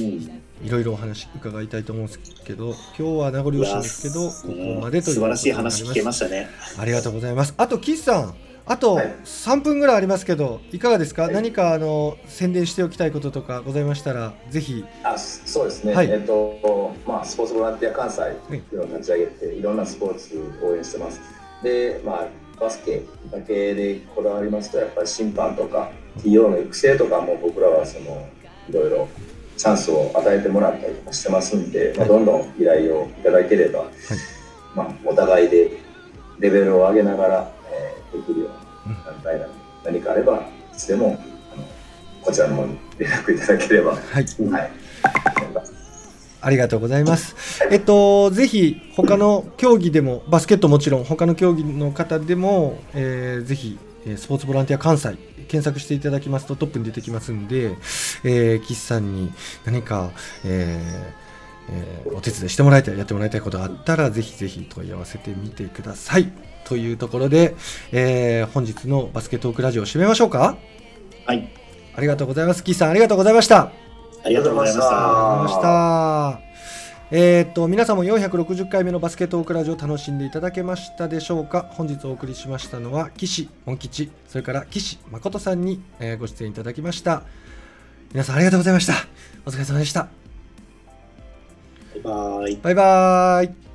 [0.01, 6.49] いろいろお話伺いたいと思うんですけど今日は名残惜しいんですけどここまでという素晴らしい話聞けましたね。
[6.77, 7.53] ありがとうございます。
[7.57, 8.35] あと岸さん。
[8.69, 10.79] あと3分ぐらいありますけど、い。
[10.79, 14.83] かがですか、はい、何かあの宣伝しておきたいこととかございましたら、ぜひ。
[15.03, 21.21] あそうですね、はい、えっとまあ、スポーツボランティア関西っていうのを立ち上げて、い、ろんなスポーツを応援してます。
[21.63, 22.27] で、まあ、
[22.59, 28.27] バスケだけでこだわりますと、やっぱり審判とか、TO の育成とかも僕らはその
[28.69, 29.07] いろいろ
[29.57, 33.89] チャンスを与えてもらったりとかしてますんで、まあ、どんどん依頼をいただければ、はい、
[34.75, 35.71] まあ、お互いで
[36.39, 38.47] レベルを上げながら、えー、できるよ
[38.85, 40.41] うな団体なので、何かあればい
[40.77, 41.19] つでも
[41.53, 41.63] あの
[42.21, 43.99] こちらの方に連絡いただければ、はい、
[44.51, 44.71] はい、
[46.41, 47.35] ありがとうございます。
[47.71, 53.79] えっと、ぜひ他の競技でも、バスケットもちろん、他の競技の方でも、えー、ぜひ、
[54.15, 57.75] スポーツボランティア関西検索していただきますとトップに出てきますんで、
[58.23, 59.31] えー、岸さんに
[59.65, 60.11] 何か、
[60.45, 61.27] えー
[61.69, 66.31] えー、お手伝いしてもらいたいやってもらいたいことがあったらぜひぜひ問い合わせてみてください。
[66.63, 67.55] というところで、
[67.93, 70.57] えー、本日のバスケットークラジオを締めましょうか。
[71.25, 71.49] はい。
[71.95, 72.63] ありがとうございます。
[72.63, 73.71] 岸さんありがとうございました。
[74.23, 76.46] ありがとうございました。
[77.09, 81.65] えー、っと皆さんも460回目のバスケットオークラジオ楽しんでいただけましたでしょうか？
[81.71, 87.23] 本日お送りしましたのは岸本吉それから岸誠さんに、えー、ご出演いただきました。
[88.11, 88.93] 皆さんありがとうございました。
[89.45, 90.09] お疲れ様でした。
[92.03, 92.57] バイバイ。
[92.57, 93.66] バイバイ